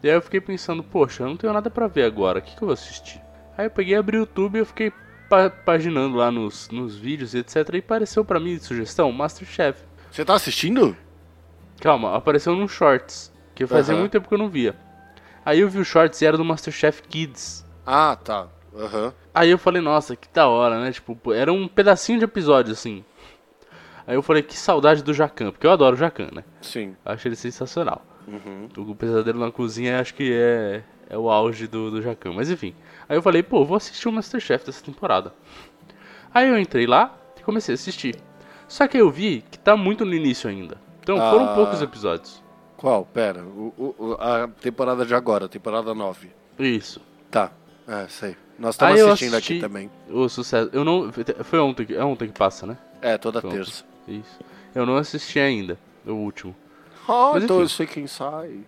E 0.00 0.08
aí 0.08 0.14
eu 0.14 0.22
fiquei 0.22 0.40
pensando, 0.40 0.84
poxa, 0.84 1.24
eu 1.24 1.28
não 1.28 1.36
tenho 1.36 1.52
nada 1.52 1.68
pra 1.68 1.88
ver 1.88 2.04
agora. 2.04 2.38
O 2.38 2.42
que, 2.42 2.54
que 2.54 2.62
eu 2.62 2.66
vou 2.66 2.74
assistir? 2.74 3.20
Aí 3.58 3.66
eu 3.66 3.70
peguei, 3.70 3.96
abri 3.96 4.16
o 4.16 4.20
YouTube 4.20 4.56
e 4.56 4.58
eu 4.60 4.66
fiquei 4.66 4.92
pa 5.28 5.50
paginando 5.50 6.16
lá 6.16 6.30
nos, 6.30 6.68
nos 6.70 6.96
vídeos, 6.96 7.34
etc. 7.34 7.68
E 7.74 7.78
apareceu 7.78 8.24
pra 8.24 8.38
mim 8.38 8.56
de 8.56 8.64
sugestão 8.64 9.10
Masterchef. 9.10 9.82
Você 10.10 10.24
tá 10.24 10.34
assistindo? 10.34 10.96
Calma, 11.82 12.16
apareceu 12.16 12.54
num 12.54 12.68
shorts, 12.68 13.32
que 13.56 13.66
fazia 13.66 13.96
muito 13.96 14.12
tempo 14.12 14.28
que 14.28 14.34
eu 14.34 14.38
não 14.38 14.48
via. 14.48 14.76
Aí 15.44 15.58
eu 15.58 15.68
vi 15.68 15.80
o 15.80 15.84
shorts 15.84 16.22
e 16.22 16.24
era 16.24 16.36
do 16.36 16.44
Masterchef 16.44 17.02
Kids. 17.02 17.66
Ah, 17.84 18.14
tá. 18.14 18.46
Aham. 18.72 19.12
Aí 19.34 19.50
eu 19.50 19.58
falei, 19.58 19.82
nossa, 19.82 20.14
que 20.14 20.28
da 20.32 20.46
hora, 20.46 20.80
né? 20.80 20.92
Tipo, 20.92 21.32
era 21.32 21.52
um 21.52 21.66
pedacinho 21.66 22.20
de 22.20 22.24
episódio, 22.24 22.72
assim. 22.72 23.04
Aí 24.06 24.14
eu 24.14 24.22
falei, 24.22 24.44
que 24.44 24.56
saudade 24.56 25.02
do 25.02 25.12
Jacan, 25.12 25.50
porque 25.50 25.66
eu 25.66 25.72
adoro 25.72 25.96
o 25.96 25.98
Jacan, 25.98 26.28
né? 26.32 26.44
Sim. 26.60 26.94
Eu 27.04 27.12
acho 27.12 27.26
ele 27.26 27.34
sensacional. 27.34 28.06
Uhum. 28.28 28.68
O 28.76 28.94
Pesadelo 28.94 29.40
na 29.40 29.50
Cozinha 29.50 30.00
acho 30.00 30.14
que 30.14 30.32
é, 30.32 30.84
é 31.10 31.18
o 31.18 31.28
auge 31.28 31.66
do, 31.66 31.90
do 31.90 32.00
Jacan, 32.00 32.32
mas 32.32 32.48
enfim. 32.48 32.76
Aí 33.08 33.16
eu 33.16 33.22
falei, 33.22 33.42
pô, 33.42 33.64
vou 33.64 33.76
assistir 33.76 34.06
o 34.06 34.12
Masterchef 34.12 34.64
dessa 34.64 34.84
temporada. 34.84 35.34
Aí 36.32 36.48
eu 36.48 36.56
entrei 36.56 36.86
lá 36.86 37.12
e 37.40 37.42
comecei 37.42 37.72
a 37.72 37.74
assistir. 37.74 38.14
Só 38.68 38.86
que 38.86 38.98
eu 38.98 39.10
vi 39.10 39.42
que 39.50 39.58
tá 39.58 39.76
muito 39.76 40.04
no 40.04 40.14
início 40.14 40.48
ainda. 40.48 40.91
Então 41.02 41.16
foram 41.18 41.50
Ah. 41.50 41.54
poucos 41.54 41.82
episódios. 41.82 42.42
Qual? 42.76 43.04
Pera. 43.06 43.42
O, 43.44 43.94
o- 43.98 44.16
a 44.20 44.48
temporada 44.60 45.04
de 45.06 45.14
agora, 45.14 45.48
temporada 45.48 45.94
9. 45.94 46.30
Isso. 46.58 47.00
Tá. 47.30 47.50
É, 47.86 48.06
sei. 48.08 48.36
Nós 48.58 48.74
estamos 48.74 48.94
Aí 48.94 49.00
eu 49.00 49.08
assistindo 49.08 49.34
assisti- 49.34 49.52
aqui 49.54 49.60
também. 49.62 49.90
O 50.08 50.28
sucesso. 50.28 50.70
Eu 50.72 50.84
não. 50.84 51.10
Foi 51.44 51.58
ontem, 51.58 51.86
que- 51.86 51.94
é 51.94 52.04
ontem 52.04 52.28
que 52.28 52.38
passa, 52.38 52.66
né? 52.66 52.76
É, 53.00 53.16
toda 53.18 53.40
Pronto. 53.40 53.54
terça. 53.54 53.84
Isso. 54.06 54.38
Eu 54.74 54.86
não 54.86 54.96
assisti 54.96 55.38
ainda, 55.38 55.78
o 56.06 56.12
último. 56.12 56.54
Ah, 57.08 57.32
Mas 57.34 57.44
então 57.44 57.56
enfim. 57.56 57.64
eu 57.64 57.68
sei 57.68 57.86
quem 57.86 58.06
sai. 58.06 58.60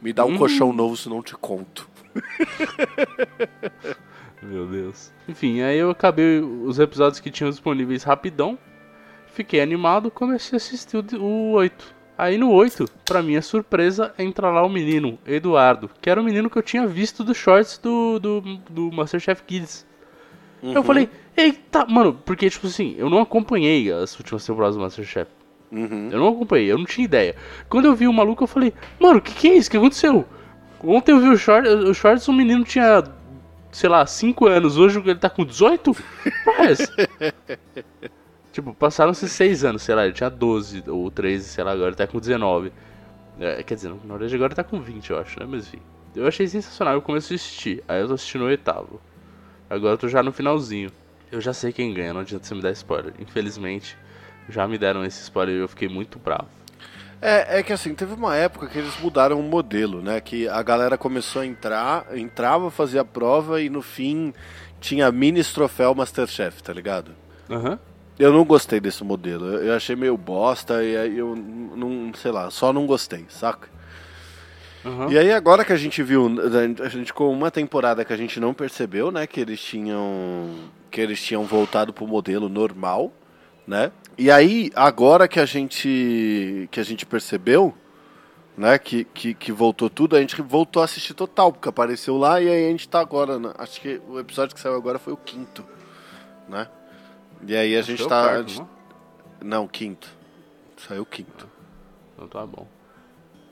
Me 0.00 0.12
dá 0.12 0.24
um 0.24 0.32
Hum. 0.34 0.38
colchão 0.38 0.72
novo, 0.72 0.96
senão 0.96 1.22
te 1.22 1.34
conto. 1.36 1.88
Meu 4.42 4.66
Deus. 4.66 5.12
Enfim, 5.28 5.60
aí 5.62 5.78
eu 5.78 5.90
acabei 5.90 6.40
os 6.40 6.78
episódios 6.78 7.20
que 7.20 7.30
tinham 7.30 7.50
disponíveis 7.50 8.02
rapidão. 8.02 8.58
Fiquei 9.34 9.60
animado, 9.60 10.10
comecei 10.10 10.56
a 10.56 10.58
assistir 10.58 10.96
o, 10.96 11.22
o 11.22 11.50
8. 11.52 12.02
Aí 12.18 12.36
no 12.36 12.50
8, 12.52 12.84
pra 13.04 13.22
minha 13.22 13.40
surpresa, 13.42 14.14
entra 14.18 14.50
lá 14.50 14.62
o 14.62 14.68
menino, 14.68 15.18
Eduardo, 15.26 15.90
que 16.00 16.08
era 16.10 16.20
o 16.20 16.24
menino 16.24 16.50
que 16.50 16.58
eu 16.58 16.62
tinha 16.62 16.86
visto 16.86 17.24
dos 17.24 17.36
shorts 17.36 17.78
do, 17.78 18.18
do, 18.18 18.40
do 18.68 18.92
Masterchef 18.92 19.42
Kids. 19.44 19.86
Eu 20.62 20.76
Uhum. 20.76 20.82
falei, 20.84 21.08
eita, 21.36 21.84
mano, 21.86 22.14
porque 22.24 22.48
tipo 22.48 22.66
assim, 22.68 22.94
eu 22.96 23.10
não 23.10 23.18
acompanhei 23.20 23.90
as 23.90 24.16
últimas 24.18 24.46
temporadas 24.46 24.76
do 24.76 24.82
Masterchef. 24.82 25.28
Uhum. 25.72 26.10
Eu 26.12 26.20
não 26.20 26.28
acompanhei, 26.28 26.70
eu 26.70 26.78
não 26.78 26.84
tinha 26.84 27.04
ideia. 27.06 27.34
Quando 27.68 27.86
eu 27.86 27.94
vi 27.96 28.06
o 28.06 28.12
maluco, 28.12 28.44
eu 28.44 28.46
falei, 28.46 28.72
mano, 29.00 29.18
o 29.18 29.22
que, 29.22 29.32
que 29.34 29.48
é 29.48 29.54
isso? 29.56 29.68
O 29.68 29.70
que 29.72 29.76
aconteceu? 29.78 30.24
Ontem 30.84 31.12
eu 31.12 31.18
vi 31.18 31.28
o 31.28 31.36
short, 31.36 31.66
o 31.66 31.94
shorts, 31.94 32.28
o 32.28 32.32
menino 32.32 32.62
tinha, 32.62 33.02
sei 33.72 33.88
lá, 33.88 34.04
5 34.06 34.46
anos, 34.46 34.76
hoje 34.78 35.00
ele 35.00 35.14
tá 35.16 35.30
com 35.30 35.44
18? 35.44 35.96
Mas. 36.58 36.78
Tipo, 38.52 38.74
passaram-se 38.74 39.28
6 39.28 39.64
anos, 39.64 39.82
sei 39.82 39.94
lá, 39.94 40.04
ele 40.04 40.12
tinha 40.12 40.30
12 40.30 40.84
ou 40.86 41.10
13, 41.10 41.48
sei 41.48 41.64
lá, 41.64 41.72
agora 41.72 41.94
tá 41.94 42.06
com 42.06 42.20
19. 42.20 42.72
É, 43.40 43.62
quer 43.62 43.74
dizer, 43.74 43.88
na 43.88 44.14
verdade 44.14 44.34
agora 44.34 44.54
tá 44.54 44.62
com 44.62 44.80
20, 44.80 45.10
eu 45.10 45.18
acho, 45.18 45.40
né? 45.40 45.46
Mas 45.48 45.66
enfim. 45.66 45.80
Eu 46.14 46.26
achei 46.26 46.46
sensacional, 46.46 46.94
eu 46.94 47.02
comecei 47.02 47.34
a 47.34 47.36
assistir. 47.36 47.82
Aí 47.88 48.00
eu 48.02 48.08
tô 48.08 48.14
assistindo 48.14 48.42
o 48.42 48.46
oitavo. 48.46 49.00
Agora 49.68 49.94
eu 49.94 49.98
tô 49.98 50.06
já 50.06 50.22
no 50.22 50.30
finalzinho. 50.30 50.90
Eu 51.30 51.40
já 51.40 51.54
sei 51.54 51.72
quem 51.72 51.94
ganha, 51.94 52.12
não 52.12 52.20
adianta 52.20 52.44
você 52.44 52.54
me 52.54 52.60
dar 52.60 52.70
spoiler. 52.72 53.14
Infelizmente, 53.18 53.96
já 54.50 54.68
me 54.68 54.76
deram 54.76 55.02
esse 55.02 55.22
spoiler 55.22 55.56
e 55.56 55.60
eu 55.60 55.68
fiquei 55.68 55.88
muito 55.88 56.18
bravo. 56.18 56.48
É, 57.22 57.60
é 57.60 57.62
que 57.62 57.72
assim, 57.72 57.94
teve 57.94 58.12
uma 58.12 58.36
época 58.36 58.66
que 58.66 58.78
eles 58.78 58.98
mudaram 59.00 59.40
o 59.40 59.42
modelo, 59.42 60.02
né? 60.02 60.20
Que 60.20 60.46
a 60.46 60.62
galera 60.62 60.98
começou 60.98 61.40
a 61.40 61.46
entrar, 61.46 62.06
entrava, 62.14 62.70
fazia 62.70 63.00
a 63.00 63.04
prova 63.04 63.62
e 63.62 63.70
no 63.70 63.80
fim 63.80 64.34
tinha 64.78 65.10
mini 65.10 65.42
troféu 65.42 65.94
Masterchef, 65.94 66.62
tá 66.62 66.72
ligado? 66.72 67.12
Aham. 67.48 67.78
Eu 68.22 68.32
não 68.32 68.44
gostei 68.44 68.78
desse 68.78 69.02
modelo. 69.02 69.46
Eu 69.46 69.74
achei 69.74 69.96
meio 69.96 70.16
bosta 70.16 70.80
e 70.84 70.96
aí 70.96 71.18
eu 71.18 71.34
não, 71.34 72.14
sei 72.14 72.30
lá, 72.30 72.52
só 72.52 72.72
não 72.72 72.86
gostei, 72.86 73.26
saca? 73.28 73.68
Aham. 74.84 75.10
E 75.10 75.18
aí 75.18 75.32
agora 75.32 75.64
que 75.64 75.72
a 75.72 75.76
gente 75.76 76.04
viu, 76.04 76.30
a 76.80 76.88
gente 76.88 77.12
com 77.12 77.32
uma 77.32 77.50
temporada 77.50 78.04
que 78.04 78.12
a 78.12 78.16
gente 78.16 78.38
não 78.38 78.54
percebeu, 78.54 79.10
né, 79.10 79.26
que 79.26 79.40
eles 79.40 79.60
tinham 79.60 80.50
que 80.88 81.00
eles 81.00 81.20
tinham 81.20 81.42
voltado 81.44 81.92
pro 81.92 82.06
modelo 82.06 82.48
normal, 82.48 83.12
né? 83.66 83.90
E 84.16 84.30
aí 84.30 84.70
agora 84.76 85.26
que 85.26 85.40
a 85.40 85.46
gente 85.46 86.68
que 86.70 86.78
a 86.78 86.84
gente 86.84 87.04
percebeu, 87.04 87.74
né, 88.56 88.78
que, 88.78 89.02
que, 89.02 89.34
que 89.34 89.50
voltou 89.50 89.90
tudo, 89.90 90.14
a 90.14 90.20
gente 90.20 90.40
voltou 90.40 90.80
a 90.80 90.84
assistir 90.84 91.14
total, 91.14 91.52
porque 91.52 91.68
apareceu 91.68 92.16
lá 92.16 92.40
e 92.40 92.48
aí 92.48 92.66
a 92.66 92.70
gente 92.70 92.88
tá 92.88 93.00
agora, 93.00 93.36
né? 93.36 93.52
acho 93.58 93.80
que 93.80 94.00
o 94.08 94.20
episódio 94.20 94.54
que 94.54 94.60
saiu 94.60 94.76
agora 94.76 95.00
foi 95.00 95.12
o 95.12 95.16
quinto, 95.16 95.64
né? 96.48 96.68
E 97.46 97.56
aí 97.56 97.76
a 97.76 97.82
gente 97.82 97.98
Foi 97.98 98.06
o 98.06 98.08
tá 98.08 98.22
quarto, 98.22 98.48
gente- 98.48 98.60
não? 98.60 98.68
não, 99.42 99.68
quinto. 99.68 100.08
Saiu 100.76 101.04
quinto. 101.04 101.48
Então 102.14 102.28
tá 102.28 102.46
bom. 102.46 102.66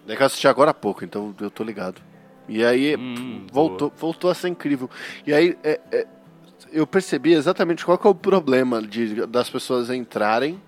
É 0.08 0.16
que 0.16 0.22
eu 0.22 0.26
assisti 0.26 0.48
agora 0.48 0.70
há 0.70 0.74
pouco, 0.74 1.04
então 1.04 1.34
eu 1.40 1.50
tô 1.50 1.62
ligado. 1.62 2.00
E 2.48 2.64
aí 2.64 2.96
Hum, 2.96 3.46
voltou, 3.52 3.92
voltou 3.96 4.30
a 4.30 4.34
ser 4.34 4.48
incrível. 4.48 4.88
E 5.26 5.32
aí 5.32 5.56
é- 5.62 5.80
é, 5.92 6.06
eu 6.72 6.86
percebi 6.86 7.32
exatamente 7.32 7.84
qual 7.84 8.00
é 8.02 8.08
o 8.08 8.14
problema 8.14 8.82
de, 8.82 9.26
das 9.26 9.48
pessoas 9.50 9.90
entrarem, 9.90 10.60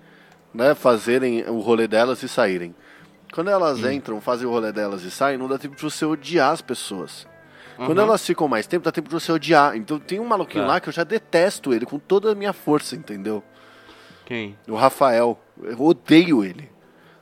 né, 0.53 0.75
fazerem 0.75 1.43
o 1.49 1.59
rolê 1.59 1.87
delas 1.87 2.21
e 2.23 2.29
saírem. 2.29 2.73
Quando 3.33 3.49
elas 3.49 3.83
Hum. 3.83 3.91
entram, 3.91 4.21
fazem 4.21 4.47
o 4.47 4.51
rolê 4.51 4.71
delas 4.71 5.03
e 5.03 5.11
saem, 5.11 5.37
não 5.37 5.47
dá 5.47 5.57
tempo 5.57 5.75
de 5.75 5.81
você 5.81 6.05
odiar 6.05 6.51
as 6.51 6.61
pessoas. 6.61 7.27
Quando 7.85 7.97
Uhum. 7.99 8.03
elas 8.05 8.25
ficam 8.25 8.47
mais 8.47 8.67
tempo, 8.67 8.85
dá 8.85 8.91
tempo 8.91 9.07
de 9.09 9.13
você 9.13 9.31
odiar. 9.31 9.75
Então 9.75 9.99
tem 9.99 10.19
um 10.19 10.25
maluquinho 10.25 10.63
Tá. 10.63 10.67
lá 10.73 10.79
que 10.79 10.89
eu 10.89 10.93
já 10.93 11.03
detesto 11.03 11.73
ele 11.73 11.85
com 11.85 11.97
toda 11.99 12.31
a 12.31 12.35
minha 12.35 12.53
força, 12.53 12.95
entendeu? 12.95 13.43
Quem? 14.25 14.57
O 14.67 14.75
Rafael. 14.75 15.39
Eu 15.61 15.81
odeio 15.81 16.43
ele. 16.43 16.69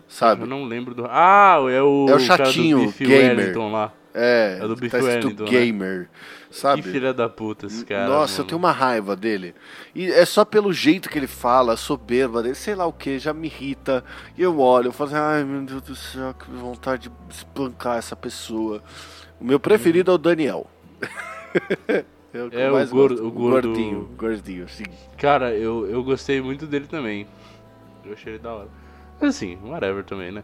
Sabe? 0.07 0.41
Eu 0.41 0.47
não 0.47 0.65
lembro 0.65 0.93
do. 0.93 1.05
Ah, 1.09 1.57
é 1.71 1.81
o. 1.81 2.07
É 2.09 2.15
o 2.15 2.19
chatinho, 2.19 2.91
gamer. 2.97 3.37
Wellington 3.37 3.71
lá. 3.71 3.93
É, 4.13 4.57
É 4.61 4.67
do 4.67 4.75
tá 4.75 4.81
Biff 4.81 4.95
escrito 4.97 5.05
Wellington, 5.27 5.43
né? 5.45 5.49
gamer. 5.49 6.09
Sabe? 6.51 6.81
Que 6.81 6.89
filha 6.89 7.13
da 7.13 7.29
puta 7.29 7.67
esse 7.67 7.85
cara. 7.85 8.09
Nossa, 8.09 8.33
eu 8.33 8.37
mano. 8.39 8.47
tenho 8.49 8.59
uma 8.59 8.71
raiva 8.73 9.15
dele. 9.15 9.55
E 9.95 10.11
é 10.11 10.25
só 10.25 10.43
pelo 10.43 10.73
jeito 10.73 11.09
que 11.09 11.17
ele 11.17 11.27
fala, 11.27 11.73
a 11.73 11.77
soberba 11.77 12.43
dele, 12.43 12.55
sei 12.55 12.75
lá 12.75 12.85
o 12.85 12.91
que, 12.91 13.17
já 13.17 13.31
me 13.33 13.47
irrita. 13.47 14.03
E 14.37 14.41
eu 14.41 14.59
olho, 14.59 14.89
eu 14.89 14.91
falo 14.91 15.11
assim, 15.11 15.17
ai 15.19 15.43
meu 15.45 15.61
Deus 15.61 15.81
do 15.83 15.95
céu, 15.95 16.33
que 16.33 16.51
vontade 16.51 17.07
de 17.07 17.33
espancar 17.33 17.97
essa 17.97 18.13
pessoa. 18.17 18.83
O 19.41 19.43
meu 19.43 19.59
preferido 19.59 20.11
é 20.11 20.13
o 20.13 20.17
Daniel. 20.17 20.67
é 21.87 22.03
o, 22.33 22.49
É, 22.51 22.71
o 22.71 22.87
gordo- 22.87 23.25
o 23.27 23.31
gordo- 23.31 23.67
Gordinho, 23.69 24.09
gordinho, 24.17 24.69
sim. 24.69 24.83
Cara, 25.17 25.53
eu, 25.53 25.87
eu 25.87 26.03
gostei 26.03 26.39
muito 26.41 26.65
dele 26.67 26.85
também. 26.87 27.27
Eu 28.05 28.13
achei 28.13 28.33
ele 28.33 28.39
da 28.41 28.53
hora. 28.53 28.69
Mas 29.19 29.35
assim, 29.35 29.57
whatever 29.63 30.03
também, 30.03 30.31
né? 30.31 30.43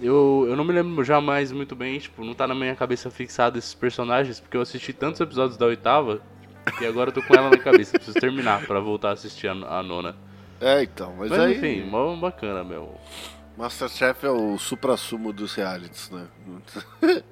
Eu, 0.00 0.44
eu 0.48 0.54
não 0.56 0.64
me 0.64 0.72
lembro 0.72 1.02
jamais 1.02 1.50
muito 1.50 1.74
bem, 1.74 1.98
tipo, 1.98 2.22
não 2.24 2.34
tá 2.34 2.46
na 2.46 2.54
minha 2.54 2.74
cabeça 2.76 3.10
fixado 3.10 3.58
esses 3.58 3.74
personagens, 3.74 4.38
porque 4.38 4.56
eu 4.56 4.60
assisti 4.60 4.92
tantos 4.92 5.20
episódios 5.20 5.56
da 5.56 5.66
oitava 5.66 6.20
que 6.78 6.84
agora 6.84 7.08
eu 7.10 7.14
tô 7.14 7.22
com 7.22 7.34
ela 7.34 7.48
na 7.50 7.58
cabeça. 7.58 7.92
Preciso 7.92 8.18
terminar 8.20 8.66
pra 8.66 8.80
voltar 8.80 9.10
a 9.10 9.12
assistir 9.12 9.48
a, 9.48 9.52
a 9.52 9.82
nona. 9.82 10.14
É, 10.60 10.82
então, 10.82 11.14
mas, 11.18 11.30
Mas 11.30 11.40
aí. 11.40 11.56
enfim, 11.56 11.84
mó 11.88 12.14
bacana, 12.16 12.62
meu. 12.64 12.94
Masterchef 13.56 14.24
é 14.26 14.30
o 14.30 14.56
supra-sumo 14.58 15.32
dos 15.32 15.54
realities, 15.54 16.10
né? 16.10 16.26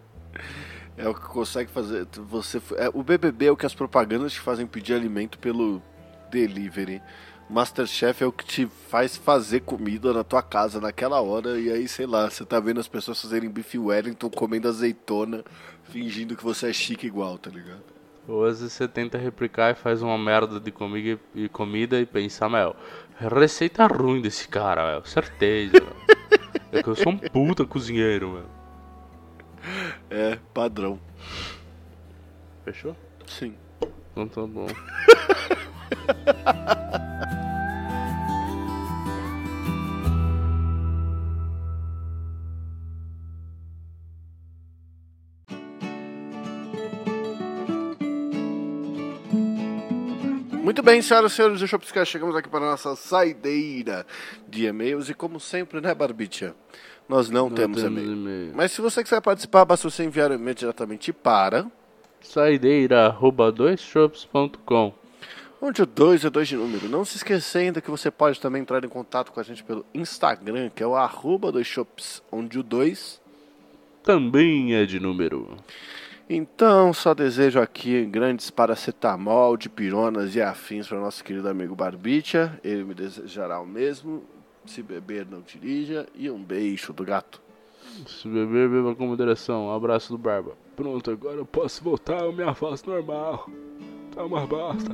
é 0.96 1.08
o 1.08 1.14
que 1.14 1.20
consegue 1.20 1.70
fazer. 1.70 2.06
Você, 2.28 2.60
é, 2.76 2.90
o 2.92 3.02
BBB 3.02 3.46
é 3.46 3.50
o 3.50 3.56
que 3.56 3.66
as 3.66 3.74
propagandas 3.74 4.32
te 4.32 4.40
fazem 4.40 4.66
pedir 4.66 4.94
alimento 4.94 5.38
pelo 5.38 5.82
delivery. 6.30 7.02
Masterchef 7.48 8.24
é 8.24 8.26
o 8.26 8.32
que 8.32 8.44
te 8.44 8.66
faz 8.88 9.16
fazer 9.16 9.60
comida 9.60 10.12
na 10.12 10.24
tua 10.24 10.42
casa 10.42 10.80
naquela 10.80 11.20
hora. 11.20 11.60
E 11.60 11.70
aí, 11.70 11.86
sei 11.86 12.06
lá, 12.06 12.28
você 12.28 12.44
tá 12.44 12.58
vendo 12.58 12.80
as 12.80 12.88
pessoas 12.88 13.20
fazerem 13.20 13.48
bife 13.48 13.78
Wellington 13.78 14.30
comendo 14.30 14.68
azeitona, 14.68 15.44
fingindo 15.84 16.36
que 16.36 16.42
você 16.42 16.70
é 16.70 16.72
chique 16.72 17.06
igual, 17.06 17.38
tá 17.38 17.50
ligado? 17.50 17.84
Ou 18.26 18.44
às 18.44 18.58
vezes 18.58 18.72
você 18.72 18.88
tenta 18.88 19.16
replicar 19.16 19.70
e 19.70 19.74
faz 19.74 20.02
uma 20.02 20.18
merda 20.18 20.58
de 20.58 20.72
comida 20.72 21.20
e, 21.32 21.48
comida 21.48 22.00
e 22.00 22.06
pensa, 22.06 22.48
meu, 22.48 22.74
receita 23.20 23.86
ruim 23.86 24.20
desse 24.20 24.48
cara, 24.48 24.94
meu, 24.94 25.04
certeza, 25.04 25.74
meu. 25.74 26.16
É 26.72 26.82
que 26.82 26.88
eu 26.88 26.96
sou 26.96 27.12
um 27.12 27.16
puta 27.16 27.64
cozinheiro, 27.64 28.32
meu. 28.32 28.55
É, 30.10 30.38
padrão. 30.54 31.00
Fechou? 32.64 32.96
Sim. 33.26 33.54
Então 34.12 34.28
tá 34.28 34.46
bom. 34.46 34.66
bem, 50.96 51.02
senhoras 51.02 51.32
e 51.32 51.34
senhores 51.36 51.60
do 51.60 51.68
Shopscast, 51.68 52.10
chegamos 52.10 52.34
aqui 52.34 52.48
para 52.48 52.64
a 52.64 52.70
nossa 52.70 52.96
saideira 52.96 54.06
de 54.48 54.64
e-mails 54.64 55.10
e 55.10 55.14
como 55.14 55.38
sempre, 55.38 55.78
né, 55.78 55.94
Barbicha? 55.94 56.54
Nós 57.06 57.28
não, 57.28 57.50
temos 57.50 57.82
e-mail. 57.82 58.12
e-mail. 58.12 58.52
Mas 58.54 58.72
se 58.72 58.80
você 58.80 59.02
quiser 59.02 59.20
participar, 59.20 59.66
basta 59.66 59.88
você 59.90 60.04
enviar 60.04 60.30
o 60.30 60.34
e-mail 60.34 60.54
diretamente 60.54 61.12
para 61.12 61.66
Saideira, 62.22 63.06
arroba 63.06 63.52
doisshops.com. 63.52 64.94
onde 65.60 65.82
o 65.82 65.86
2 65.86 66.24
é 66.24 66.30
2 66.30 66.48
de 66.48 66.56
número. 66.56 66.88
Não 66.88 67.04
se 67.04 67.18
esqueça 67.18 67.58
ainda 67.58 67.82
que 67.82 67.90
você 67.90 68.10
pode 68.10 68.40
também 68.40 68.62
entrar 68.62 68.82
em 68.82 68.88
contato 68.88 69.30
com 69.32 69.38
a 69.38 69.42
gente 69.42 69.62
pelo 69.62 69.84
Instagram, 69.92 70.70
que 70.74 70.82
é 70.82 70.86
o 70.86 70.96
arroba 70.96 71.52
2shops, 71.52 72.22
onde 72.32 72.58
o 72.58 72.62
2... 72.62 73.20
Também 74.02 74.74
é 74.74 74.86
de 74.86 74.98
número. 74.98 75.56
Então, 76.28 76.92
só 76.92 77.14
desejo 77.14 77.60
aqui 77.60 78.04
grandes 78.04 78.50
paracetamol, 78.50 79.56
dipironas 79.56 80.34
e 80.34 80.42
afins 80.42 80.88
para 80.88 80.98
o 80.98 81.00
nosso 81.00 81.22
querido 81.22 81.48
amigo 81.48 81.76
Barbicha. 81.76 82.58
Ele 82.64 82.82
me 82.82 82.94
desejará 82.94 83.60
o 83.60 83.66
mesmo. 83.66 84.24
Se 84.64 84.82
beber, 84.82 85.24
não 85.24 85.40
dirija. 85.40 86.06
E 86.16 86.28
um 86.28 86.42
beijo 86.42 86.92
do 86.92 87.04
gato. 87.04 87.40
Se 88.08 88.28
beber, 88.28 88.68
beba 88.68 88.94
com 88.96 89.06
moderação. 89.06 89.68
Um 89.68 89.72
abraço 89.72 90.12
do 90.12 90.18
Barba. 90.18 90.52
Pronto, 90.74 91.10
agora 91.12 91.36
eu 91.36 91.46
posso 91.46 91.84
voltar 91.84 92.24
à 92.24 92.32
minha 92.32 92.52
voz 92.52 92.82
normal. 92.82 93.48
Tá 94.12 94.24
uma 94.24 94.44
bosta. 94.44 94.90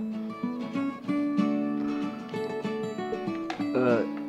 Ah, 3.74 4.21